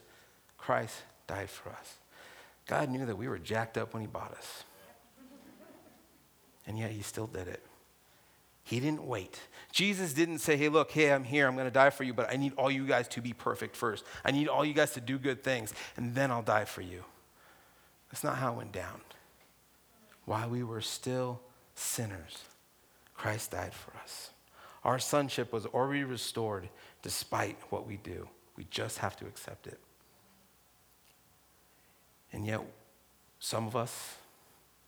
Christ 0.57 0.95
died 1.27 1.51
for 1.51 1.69
us. 1.69 1.97
God 2.65 2.89
knew 2.89 3.05
that 3.05 3.17
we 3.17 3.27
were 3.27 3.37
jacked 3.37 3.77
up 3.77 3.93
when 3.93 4.01
he 4.01 4.07
bought 4.07 4.31
us. 4.31 4.63
And 6.65 6.79
yet 6.79 6.89
he 6.91 7.03
still 7.03 7.27
did 7.27 7.47
it. 7.47 7.63
He 8.63 8.79
didn't 8.79 9.05
wait. 9.05 9.39
Jesus 9.71 10.13
didn't 10.13 10.39
say, 10.39 10.55
hey, 10.55 10.69
look, 10.69 10.91
hey, 10.91 11.11
I'm 11.11 11.23
here, 11.23 11.47
I'm 11.47 11.55
going 11.55 11.67
to 11.67 11.71
die 11.71 11.89
for 11.89 12.03
you, 12.03 12.13
but 12.13 12.31
I 12.31 12.37
need 12.37 12.53
all 12.57 12.71
you 12.71 12.85
guys 12.85 13.07
to 13.09 13.21
be 13.21 13.33
perfect 13.33 13.75
first. 13.75 14.05
I 14.23 14.31
need 14.31 14.47
all 14.47 14.63
you 14.63 14.73
guys 14.73 14.93
to 14.93 15.01
do 15.01 15.17
good 15.17 15.43
things, 15.43 15.73
and 15.97 16.15
then 16.15 16.31
I'll 16.31 16.43
die 16.43 16.65
for 16.65 16.81
you. 16.81 17.03
That's 18.09 18.23
not 18.23 18.37
how 18.37 18.53
it 18.53 18.57
went 18.57 18.71
down. 18.71 19.01
While 20.25 20.49
we 20.49 20.63
were 20.63 20.81
still 20.81 21.41
sinners, 21.75 22.43
Christ 23.15 23.51
died 23.51 23.73
for 23.73 23.91
us. 24.01 24.29
Our 24.83 24.99
sonship 24.99 25.51
was 25.51 25.65
already 25.65 26.03
restored 26.03 26.69
despite 27.01 27.57
what 27.69 27.87
we 27.87 27.97
do. 27.97 28.29
We 28.55 28.67
just 28.69 28.99
have 28.99 29.17
to 29.17 29.25
accept 29.25 29.67
it. 29.67 29.79
And 32.31 32.45
yet, 32.45 32.61
some 33.39 33.67
of 33.67 33.75
us, 33.75 34.15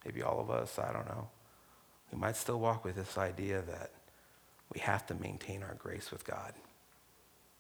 maybe 0.06 0.22
all 0.22 0.40
of 0.40 0.50
us, 0.50 0.80
I 0.80 0.94
don't 0.94 1.08
know, 1.08 1.28
we 2.16 2.22
might 2.22 2.38
still 2.38 2.60
walk 2.60 2.86
with 2.86 2.96
this 2.96 3.18
idea 3.18 3.62
that 3.64 3.92
we 4.74 4.80
have 4.80 5.06
to 5.08 5.14
maintain 5.16 5.62
our 5.62 5.76
grace 5.76 6.12
with 6.12 6.24
God, 6.26 6.54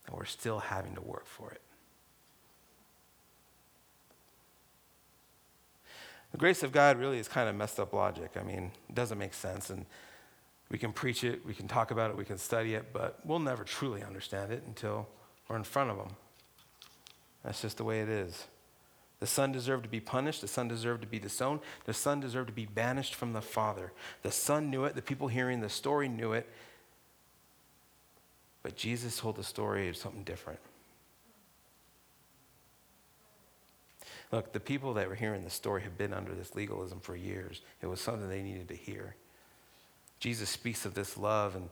and 0.07 0.15
we're 0.15 0.23
still 0.23 0.59
having 0.59 0.95
to 0.95 1.01
work 1.01 1.25
for 1.25 1.51
it. 1.51 1.61
The 6.31 6.37
grace 6.37 6.63
of 6.63 6.71
God 6.71 6.97
really 6.97 7.19
is 7.19 7.27
kind 7.27 7.49
of 7.49 7.55
messed 7.55 7.81
up 7.81 7.91
logic. 7.91 8.31
I 8.39 8.43
mean, 8.43 8.71
it 8.87 8.95
doesn't 8.95 9.17
make 9.17 9.33
sense, 9.33 9.69
and 9.69 9.85
we 10.69 10.77
can 10.77 10.93
preach 10.93 11.25
it, 11.25 11.45
we 11.45 11.53
can 11.53 11.67
talk 11.67 11.91
about 11.91 12.09
it, 12.09 12.17
we 12.17 12.25
can 12.25 12.37
study 12.37 12.75
it, 12.75 12.93
but 12.93 13.19
we'll 13.25 13.39
never 13.39 13.65
truly 13.65 14.03
understand 14.03 14.53
it 14.53 14.63
until 14.65 15.05
we're 15.49 15.57
in 15.57 15.63
front 15.63 15.91
of 15.91 15.97
Him. 15.97 16.15
That's 17.43 17.61
just 17.61 17.75
the 17.75 17.83
way 17.83 17.99
it 17.99 18.09
is. 18.09 18.45
The 19.19 19.28
son 19.28 19.51
deserved 19.51 19.84
to 19.84 19.89
be 19.89 20.01
punished. 20.01 20.41
The 20.41 20.47
son 20.47 20.67
deserved 20.67 21.01
to 21.01 21.08
be 21.08 21.19
disowned. 21.19 21.62
The 21.86 21.93
son 21.93 22.19
deserved 22.19 22.47
to 22.47 22.54
be 22.54 22.65
banished 22.65 23.15
from 23.15 23.34
the 23.34 23.41
father. 23.41 23.93
The 24.23 24.32
son 24.32 24.69
knew 24.69 24.84
it. 24.84 24.95
The 24.95 25.01
people 25.01 25.28
hearing 25.28 25.62
the 25.62 25.69
story 25.69 26.10
knew 26.10 26.34
it. 26.34 26.49
But 28.62 28.75
Jesus 28.75 29.19
told 29.19 29.36
the 29.36 29.43
story 29.43 29.89
of 29.89 29.95
something 29.95 30.23
different. 30.23 30.60
Look, 34.32 34.54
the 34.54 34.60
people 34.60 34.95
that 34.95 35.08
were 35.08 35.15
hearing 35.15 35.43
the 35.43 35.49
story 35.49 35.84
have 35.84 35.97
been 35.97 36.13
under 36.13 36.34
this 36.34 36.56
legalism 36.56 36.99
for 36.99 37.15
years. 37.15 37.62
It 37.82 37.88
was 37.88 38.01
something 38.01 38.28
they 38.28 38.41
needed 38.41 38.67
to 38.69 38.75
hear. 38.75 39.15
Jesus 40.19 40.49
speaks 40.49 40.86
of 40.86 40.93
this 40.93 41.17
love, 41.17 41.56
and 41.56 41.69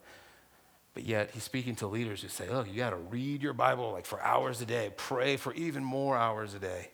but 0.94 1.04
yet 1.04 1.32
he's 1.32 1.44
speaking 1.44 1.76
to 1.78 1.88
leaders 1.88 2.22
who 2.22 2.28
say, 2.28 2.48
"Look, 2.48 2.68
you 2.68 2.76
got 2.76 2.92
to 2.92 2.98
read 2.98 3.42
your 3.42 3.54
Bible 3.54 3.92
like 3.92 4.06
for 4.06 4.22
hours 4.22 4.62
a 4.62 4.66
day, 4.66 4.94
pray 4.96 5.38
for 5.38 5.52
even 5.56 5.84
more 5.84 6.16
hours 6.16 6.54
a 6.54 6.60
day." 6.60 6.92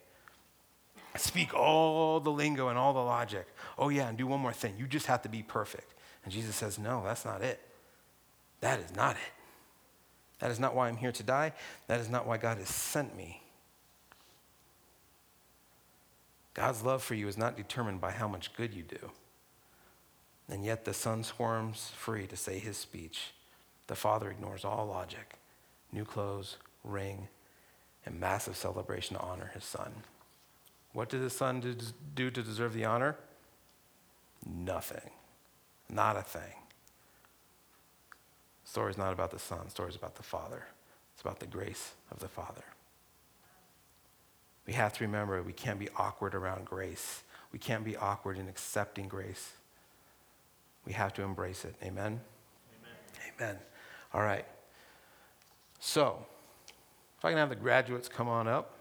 Speak 1.19 1.53
all 1.53 2.19
the 2.19 2.31
lingo 2.31 2.69
and 2.69 2.77
all 2.77 2.93
the 2.93 2.99
logic. 2.99 3.47
Oh, 3.77 3.89
yeah, 3.89 4.07
and 4.07 4.17
do 4.17 4.27
one 4.27 4.39
more 4.39 4.53
thing. 4.53 4.75
You 4.77 4.87
just 4.87 5.05
have 5.07 5.21
to 5.23 5.29
be 5.29 5.43
perfect. 5.43 5.93
And 6.23 6.33
Jesus 6.33 6.55
says, 6.55 6.77
No, 6.77 7.03
that's 7.03 7.25
not 7.25 7.41
it. 7.41 7.59
That 8.61 8.79
is 8.79 8.95
not 8.95 9.15
it. 9.15 9.31
That 10.39 10.51
is 10.51 10.59
not 10.59 10.75
why 10.75 10.87
I'm 10.87 10.97
here 10.97 11.11
to 11.11 11.23
die. 11.23 11.53
That 11.87 11.99
is 11.99 12.09
not 12.09 12.25
why 12.25 12.37
God 12.37 12.57
has 12.57 12.69
sent 12.69 13.15
me. 13.15 13.41
God's 16.53 16.83
love 16.83 17.03
for 17.03 17.15
you 17.15 17.27
is 17.27 17.37
not 17.37 17.55
determined 17.55 18.01
by 18.01 18.11
how 18.11 18.27
much 18.27 18.53
good 18.55 18.73
you 18.73 18.83
do. 18.83 19.11
And 20.49 20.65
yet 20.65 20.83
the 20.83 20.93
son 20.93 21.23
squirms 21.23 21.91
free 21.95 22.25
to 22.27 22.35
say 22.35 22.59
his 22.59 22.77
speech. 22.77 23.31
The 23.87 23.95
father 23.95 24.29
ignores 24.29 24.65
all 24.65 24.87
logic 24.87 25.35
new 25.91 26.05
clothes, 26.05 26.57
ring, 26.83 27.27
and 28.05 28.19
massive 28.19 28.55
celebration 28.55 29.17
to 29.17 29.23
honor 29.23 29.49
his 29.55 29.63
son. 29.63 29.91
What 30.93 31.09
did 31.09 31.21
the 31.21 31.29
son 31.29 31.61
do 32.15 32.31
to 32.31 32.43
deserve 32.43 32.73
the 32.73 32.85
honor? 32.85 33.15
Nothing. 34.45 35.11
Not 35.89 36.17
a 36.17 36.21
thing. 36.21 36.53
The 38.63 38.69
story's 38.69 38.97
not 38.97 39.13
about 39.13 39.31
the 39.31 39.39
son, 39.39 39.61
the 39.65 39.71
story's 39.71 39.95
about 39.95 40.15
the 40.15 40.23
father. 40.23 40.65
It's 41.13 41.21
about 41.21 41.39
the 41.39 41.47
grace 41.47 41.91
of 42.11 42.19
the 42.19 42.27
father. 42.27 42.63
we 44.65 44.73
have 44.73 44.93
to 44.93 45.03
remember 45.03 45.41
we 45.43 45.53
can't 45.53 45.79
be 45.79 45.89
awkward 45.97 46.35
around 46.35 46.65
grace. 46.65 47.23
We 47.51 47.59
can't 47.59 47.83
be 47.83 47.97
awkward 47.97 48.37
in 48.37 48.47
accepting 48.47 49.07
grace. 49.07 49.53
We 50.85 50.93
have 50.93 51.13
to 51.15 51.23
embrace 51.23 51.65
it. 51.65 51.75
Amen? 51.83 52.21
Amen. 52.79 53.33
Amen. 53.37 53.59
All 54.13 54.21
right. 54.21 54.45
So, 55.79 56.25
if 57.17 57.25
I 57.25 57.29
can 57.29 57.37
have 57.37 57.49
the 57.49 57.55
graduates 57.55 58.07
come 58.07 58.27
on 58.27 58.47
up, 58.47 58.78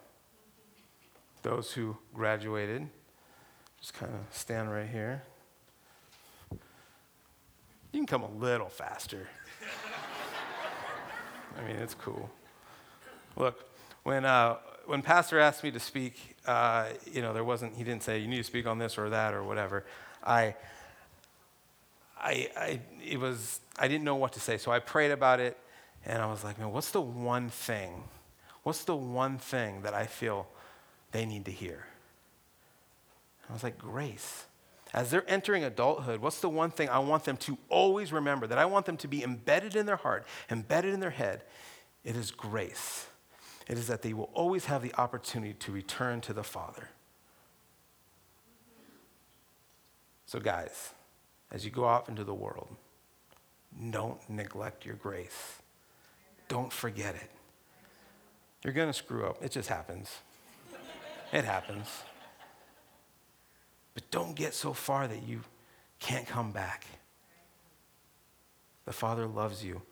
those 1.49 1.73
who 1.73 1.97
graduated, 2.13 2.87
just 3.81 3.95
kind 3.95 4.13
of 4.13 4.37
stand 4.37 4.71
right 4.71 4.87
here. 4.87 5.23
You 7.91 8.01
can 8.01 8.07
come 8.07 8.23
a 8.23 8.31
little 8.31 8.69
faster. 8.69 9.27
I 11.59 11.67
mean, 11.67 11.77
it's 11.77 11.95
cool. 11.95 12.29
Look, 13.35 13.65
when, 14.03 14.27
uh, 14.27 14.57
when 14.85 15.01
Pastor 15.01 15.41
asked 15.41 15.65
me 15.65 15.71
to 15.71 15.81
speak, 15.81 16.37
uh, 16.47 16.89
you 17.11 17.23
know, 17.23 17.33
there 17.33 17.45
wasn't, 17.45 17.77
he 17.77 17.83
didn't 17.83 18.03
say, 18.03 18.19
you 18.19 18.29
need 18.29 18.37
to 18.37 18.45
speak 18.45 18.67
on 18.67 18.79
this 18.79 18.99
or 18.99 19.09
that 19.09 19.33
or 19.33 19.43
whatever. 19.43 19.87
I, 20.23 20.55
I, 22.21 22.51
I, 22.59 22.81
it 23.03 23.19
was, 23.19 23.61
I 23.79 23.89
didn't 23.89 24.05
know 24.05 24.17
what 24.17 24.35
to 24.35 24.41
say. 24.41 24.59
So 24.59 24.71
I 24.71 24.81
prayed 24.81 25.13
about 25.13 25.41
it 25.41 25.57
and 26.05 26.21
I 26.21 26.27
was 26.27 26.45
like, 26.45 26.59
man, 26.59 26.73
what's 26.73 26.91
the 26.91 27.01
one 27.01 27.49
thing? 27.49 28.05
What's 28.65 28.85
the 28.85 28.97
one 28.97 29.39
thing 29.39 29.81
that 29.81 29.95
I 29.95 30.05
feel 30.05 30.47
they 31.13 31.27
need 31.27 31.45
to 31.47 31.51
hear? 31.51 31.87
I 33.49 33.53
was 33.53 33.63
like, 33.63 33.79
grace. 33.79 34.45
As 34.95 35.11
they're 35.11 35.29
entering 35.29 35.65
adulthood, 35.65 36.21
what's 36.21 36.41
the 36.41 36.49
one 36.49 36.71
thing 36.71 36.89
I 36.89 36.99
want 36.99 37.25
them 37.25 37.37
to 37.39 37.59
always 37.69 38.13
remember, 38.13 38.47
that 38.47 38.59
I 38.59 38.65
want 38.65 38.87
them 38.87 38.97
to 38.99 39.09
be 39.09 39.23
embedded 39.23 39.77
in 39.77 39.87
their 39.87 39.97
heart, 39.97 40.27
embedded 40.51 40.95
in 40.95 41.01
their 41.01 41.11
head? 41.11 41.43
It 42.05 42.17
is 42.17 42.31
grace. 42.31 43.07
It 43.67 43.77
is 43.77 43.87
that 43.89 44.03
they 44.03 44.15
will 44.15 44.31
always 44.33 44.65
have 44.67 44.83
the 44.83 44.95
opportunity 44.95 45.53
to 45.55 45.73
return 45.73 46.21
to 46.23 46.33
the 46.33 46.43
Father. 46.43 46.89
So, 50.25 50.41
guys, 50.41 50.95
as 51.51 51.65
you 51.65 51.71
go 51.71 51.87
out 51.87 52.09
into 52.09 52.25
the 52.25 52.35
world, 52.35 52.69
don't 53.91 54.19
neglect 54.29 54.87
your 54.87 54.95
grace. 54.95 55.57
Don't 56.49 56.73
forget 56.73 57.15
it. 57.15 57.31
You're 58.65 58.73
going 58.73 58.89
to 58.89 58.95
screw 58.95 59.27
up. 59.27 59.43
It 59.43 59.53
just 59.53 59.69
happens. 59.69 60.11
It 61.33 61.45
happens. 61.45 61.87
But 63.95 64.11
don't 64.11 64.35
get 64.35 64.55
so 64.55 64.73
far 64.73 65.09
that 65.09 65.23
you 65.23 65.41
can't 65.99 66.27
come 66.27 66.53
back. 66.53 66.87
The 68.85 68.93
Father 68.93 69.27
loves 69.27 69.65
you. 69.65 69.83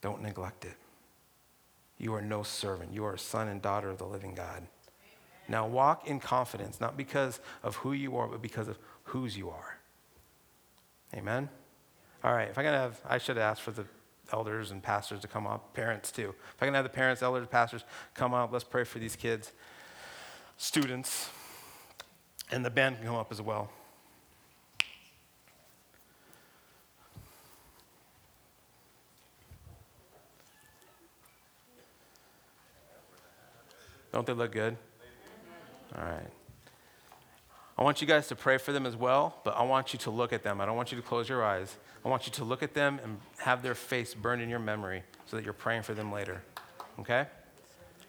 Don't 0.00 0.22
neglect 0.22 0.64
it. 0.64 0.76
You 1.98 2.14
are 2.14 2.22
no 2.22 2.42
servant. 2.42 2.92
You 2.92 3.04
are 3.04 3.14
a 3.14 3.18
son 3.18 3.48
and 3.48 3.62
daughter 3.62 3.88
of 3.88 3.98
the 3.98 4.04
living 4.04 4.34
God. 4.34 4.58
Amen. 4.58 4.68
Now 5.48 5.66
walk 5.66 6.06
in 6.06 6.20
confidence, 6.20 6.80
not 6.80 6.96
because 6.96 7.40
of 7.62 7.76
who 7.76 7.92
you 7.92 8.16
are, 8.16 8.26
but 8.26 8.42
because 8.42 8.68
of 8.68 8.78
whose 9.04 9.36
you 9.36 9.50
are. 9.50 9.78
Amen? 11.14 11.48
All 12.24 12.32
right, 12.32 12.48
if 12.48 12.58
I 12.58 12.62
can 12.62 12.72
have, 12.72 13.00
I 13.08 13.18
should 13.18 13.36
have 13.36 13.44
asked 13.44 13.62
for 13.62 13.70
the 13.70 13.86
elders 14.32 14.70
and 14.70 14.82
pastors 14.82 15.20
to 15.20 15.28
come 15.28 15.46
up, 15.46 15.72
parents 15.74 16.12
too. 16.12 16.34
If 16.54 16.62
I 16.62 16.66
can 16.66 16.74
have 16.74 16.84
the 16.84 16.90
parents, 16.90 17.22
elders, 17.22 17.46
pastors 17.48 17.84
come 18.14 18.34
up, 18.34 18.52
let's 18.52 18.64
pray 18.64 18.84
for 18.84 18.98
these 18.98 19.16
kids, 19.16 19.52
students, 20.56 21.30
and 22.50 22.64
the 22.64 22.70
band 22.70 22.96
can 22.96 23.06
come 23.06 23.16
up 23.16 23.32
as 23.32 23.40
well. 23.40 23.70
Don't 34.12 34.26
they 34.26 34.34
look 34.34 34.52
good? 34.52 34.76
All 35.96 36.04
right. 36.04 36.41
I 37.82 37.84
want 37.84 38.00
you 38.00 38.06
guys 38.06 38.28
to 38.28 38.36
pray 38.36 38.58
for 38.58 38.70
them 38.72 38.86
as 38.86 38.94
well, 38.94 39.40
but 39.42 39.56
I 39.56 39.64
want 39.64 39.92
you 39.92 39.98
to 39.98 40.10
look 40.12 40.32
at 40.32 40.44
them. 40.44 40.60
I 40.60 40.66
don't 40.66 40.76
want 40.76 40.92
you 40.92 40.96
to 40.98 41.02
close 41.02 41.28
your 41.28 41.44
eyes. 41.44 41.76
I 42.04 42.08
want 42.08 42.26
you 42.26 42.32
to 42.34 42.44
look 42.44 42.62
at 42.62 42.74
them 42.74 43.00
and 43.02 43.18
have 43.38 43.60
their 43.60 43.74
face 43.74 44.14
burned 44.14 44.40
in 44.40 44.48
your 44.48 44.60
memory 44.60 45.02
so 45.26 45.36
that 45.36 45.44
you're 45.44 45.52
praying 45.52 45.82
for 45.82 45.92
them 45.92 46.12
later. 46.12 46.44
Okay? 47.00 47.26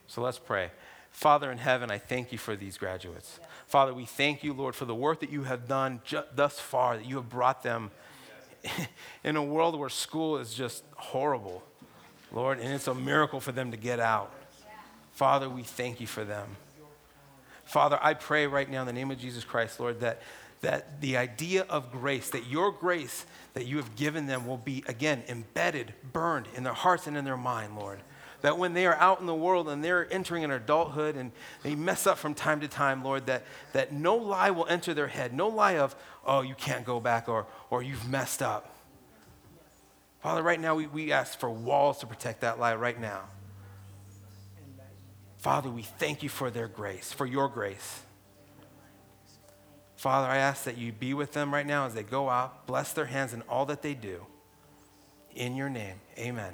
So 0.05 0.21
let's 0.21 0.37
pray. 0.37 0.69
Father 1.09 1.51
in 1.51 1.57
heaven, 1.57 1.89
I 1.89 1.97
thank 1.97 2.31
you 2.31 2.37
for 2.37 2.55
these 2.55 2.77
graduates. 2.77 3.39
Father, 3.65 3.95
we 3.95 4.05
thank 4.05 4.43
you, 4.43 4.53
Lord, 4.53 4.75
for 4.75 4.85
the 4.85 4.93
work 4.93 5.21
that 5.21 5.31
you 5.31 5.41
have 5.41 5.67
done 5.67 6.01
ju- 6.03 6.21
thus 6.35 6.59
far, 6.59 6.97
that 6.97 7.07
you 7.07 7.15
have 7.15 7.29
brought 7.29 7.63
them 7.63 7.89
in 9.23 9.35
a 9.35 9.43
world 9.43 9.79
where 9.79 9.89
school 9.89 10.37
is 10.37 10.53
just 10.53 10.83
horrible, 10.97 11.63
Lord, 12.31 12.59
and 12.59 12.71
it's 12.71 12.87
a 12.87 12.93
miracle 12.93 13.39
for 13.39 13.51
them 13.51 13.71
to 13.71 13.77
get 13.77 13.99
out. 13.99 14.31
Father, 15.13 15.49
we 15.49 15.63
thank 15.63 15.99
you 15.99 16.05
for 16.05 16.23
them. 16.23 16.57
Father, 17.65 17.97
I 18.01 18.13
pray 18.13 18.47
right 18.47 18.69
now 18.69 18.81
in 18.81 18.87
the 18.87 18.93
name 18.93 19.11
of 19.11 19.17
Jesus 19.17 19.43
Christ, 19.43 19.79
Lord, 19.79 20.01
that, 20.01 20.21
that 20.61 21.01
the 21.01 21.17
idea 21.17 21.63
of 21.69 21.91
grace, 21.91 22.29
that 22.31 22.47
your 22.47 22.71
grace 22.71 23.25
that 23.53 23.65
you 23.65 23.77
have 23.77 23.95
given 23.95 24.27
them 24.27 24.47
will 24.47 24.57
be, 24.57 24.83
again, 24.87 25.23
embedded, 25.27 25.93
burned 26.11 26.47
in 26.55 26.63
their 26.63 26.73
hearts 26.73 27.07
and 27.07 27.15
in 27.15 27.25
their 27.25 27.37
mind, 27.37 27.77
Lord. 27.77 27.99
That 28.41 28.57
when 28.57 28.73
they 28.73 28.85
are 28.85 28.95
out 28.95 29.21
in 29.21 29.25
the 29.25 29.33
world 29.33 29.69
and 29.69 29.81
they're 29.83 30.11
entering 30.11 30.43
an 30.43 30.51
adulthood 30.51 31.15
and 31.15 31.31
they 31.61 31.75
mess 31.75 32.05
up 32.05 32.17
from 32.17 32.33
time 32.33 32.59
to 32.59 32.67
time, 32.67 33.03
Lord, 33.03 33.27
that, 33.27 33.43
that 33.71 33.93
no 33.93 34.15
lie 34.15 34.51
will 34.51 34.67
enter 34.67 34.93
their 34.93 35.07
head. 35.07 35.33
No 35.33 35.47
lie 35.47 35.77
of, 35.77 35.95
oh, 36.25 36.41
you 36.41 36.55
can't 36.55 36.83
go 36.83 36.99
back 36.99 37.29
or, 37.29 37.45
or 37.69 37.81
you've 37.81 38.09
messed 38.09 38.41
up. 38.41 38.75
Father, 40.21 40.43
right 40.43 40.59
now 40.59 40.75
we, 40.75 40.87
we 40.87 41.11
ask 41.11 41.39
for 41.39 41.49
walls 41.49 41.99
to 41.99 42.07
protect 42.07 42.41
that 42.41 42.59
lie 42.59 42.75
right 42.75 42.99
now. 42.99 43.21
Father, 45.43 45.69
we 45.69 45.81
thank 45.81 46.23
you 46.23 46.29
for 46.29 46.49
their 46.49 46.69
grace, 46.69 47.11
for 47.11 47.25
your 47.25 47.49
grace. 47.49 47.99
Father, 49.97 50.25
I 50.25 50.37
ask 50.37 50.63
that 50.63 50.77
you 50.77 50.93
be 50.93 51.13
with 51.13 51.33
them 51.33 51.53
right 51.53 51.67
now 51.67 51.85
as 51.85 51.93
they 51.93 52.03
go 52.03 52.29
out, 52.29 52.65
bless 52.65 52.93
their 52.93 53.07
hands 53.07 53.33
in 53.33 53.41
all 53.41 53.65
that 53.65 53.81
they 53.81 53.93
do. 53.93 54.25
In 55.35 55.57
your 55.57 55.67
name, 55.67 55.99
amen. 56.17 56.53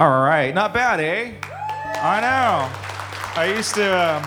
All 0.00 0.22
right, 0.22 0.54
not 0.54 0.72
bad, 0.72 0.98
eh? 0.98 1.34
I 2.00 2.20
know. 2.22 3.38
I 3.38 3.52
used 3.54 3.74
to. 3.74 3.84
Um, 3.84 4.22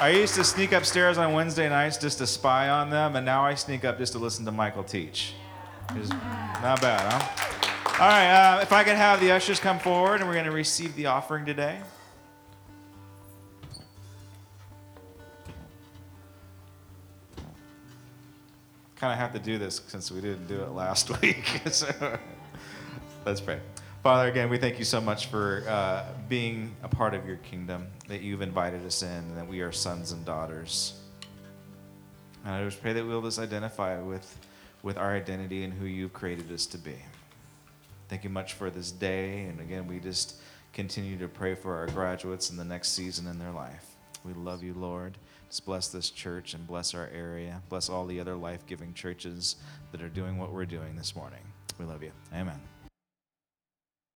I 0.00 0.10
used 0.10 0.36
to 0.36 0.44
sneak 0.44 0.70
upstairs 0.70 1.18
on 1.18 1.32
Wednesday 1.32 1.68
nights 1.68 1.98
just 1.98 2.18
to 2.18 2.26
spy 2.28 2.68
on 2.68 2.90
them, 2.90 3.16
and 3.16 3.26
now 3.26 3.44
I 3.44 3.56
sneak 3.56 3.84
up 3.84 3.98
just 3.98 4.12
to 4.12 4.20
listen 4.20 4.44
to 4.44 4.52
Michael 4.52 4.84
teach. 4.84 5.34
It's 5.96 6.10
not 6.10 6.80
bad, 6.80 7.12
huh? 7.12 8.00
All 8.00 8.08
right, 8.08 8.58
uh, 8.58 8.60
if 8.62 8.72
I 8.72 8.84
could 8.84 8.94
have 8.94 9.18
the 9.18 9.32
ushers 9.32 9.58
come 9.58 9.80
forward, 9.80 10.20
and 10.20 10.28
we're 10.28 10.34
going 10.34 10.44
to 10.44 10.52
receive 10.52 10.94
the 10.94 11.06
offering 11.06 11.44
today. 11.44 11.80
Kind 18.94 19.12
of 19.12 19.18
have 19.18 19.32
to 19.32 19.40
do 19.40 19.58
this 19.58 19.80
since 19.88 20.12
we 20.12 20.20
didn't 20.20 20.46
do 20.46 20.62
it 20.62 20.70
last 20.70 21.20
week. 21.20 21.62
so 21.68 22.16
let's 23.26 23.40
pray. 23.40 23.58
Father, 24.04 24.28
again, 24.28 24.50
we 24.50 24.58
thank 24.58 24.78
you 24.78 24.84
so 24.84 25.00
much 25.00 25.28
for 25.28 25.64
uh, 25.66 26.04
being 26.28 26.76
a 26.82 26.88
part 26.88 27.14
of 27.14 27.26
your 27.26 27.38
kingdom, 27.38 27.86
that 28.06 28.20
you've 28.20 28.42
invited 28.42 28.84
us 28.84 29.02
in, 29.02 29.08
and 29.08 29.34
that 29.34 29.48
we 29.48 29.62
are 29.62 29.72
sons 29.72 30.12
and 30.12 30.22
daughters. 30.26 31.00
And 32.44 32.52
I 32.52 32.62
just 32.66 32.82
pray 32.82 32.92
that 32.92 33.06
we'll 33.06 33.22
just 33.22 33.38
identify 33.38 33.98
with, 34.02 34.38
with 34.82 34.98
our 34.98 35.14
identity 35.14 35.64
and 35.64 35.72
who 35.72 35.86
you've 35.86 36.12
created 36.12 36.52
us 36.52 36.66
to 36.66 36.76
be. 36.76 36.96
Thank 38.10 38.24
you 38.24 38.28
much 38.28 38.52
for 38.52 38.68
this 38.68 38.90
day. 38.90 39.44
And 39.44 39.58
again, 39.58 39.88
we 39.88 40.00
just 40.00 40.36
continue 40.74 41.16
to 41.16 41.26
pray 41.26 41.54
for 41.54 41.74
our 41.74 41.86
graduates 41.86 42.50
in 42.50 42.58
the 42.58 42.64
next 42.64 42.90
season 42.90 43.26
in 43.26 43.38
their 43.38 43.52
life. 43.52 43.86
We 44.22 44.34
love 44.34 44.62
you, 44.62 44.74
Lord. 44.74 45.16
Just 45.48 45.64
bless 45.64 45.88
this 45.88 46.10
church 46.10 46.52
and 46.52 46.66
bless 46.66 46.92
our 46.92 47.08
area. 47.14 47.62
Bless 47.70 47.88
all 47.88 48.04
the 48.04 48.20
other 48.20 48.34
life 48.34 48.66
giving 48.66 48.92
churches 48.92 49.56
that 49.92 50.02
are 50.02 50.10
doing 50.10 50.36
what 50.36 50.52
we're 50.52 50.66
doing 50.66 50.94
this 50.94 51.16
morning. 51.16 51.40
We 51.78 51.86
love 51.86 52.02
you. 52.02 52.12
Amen. 52.34 52.60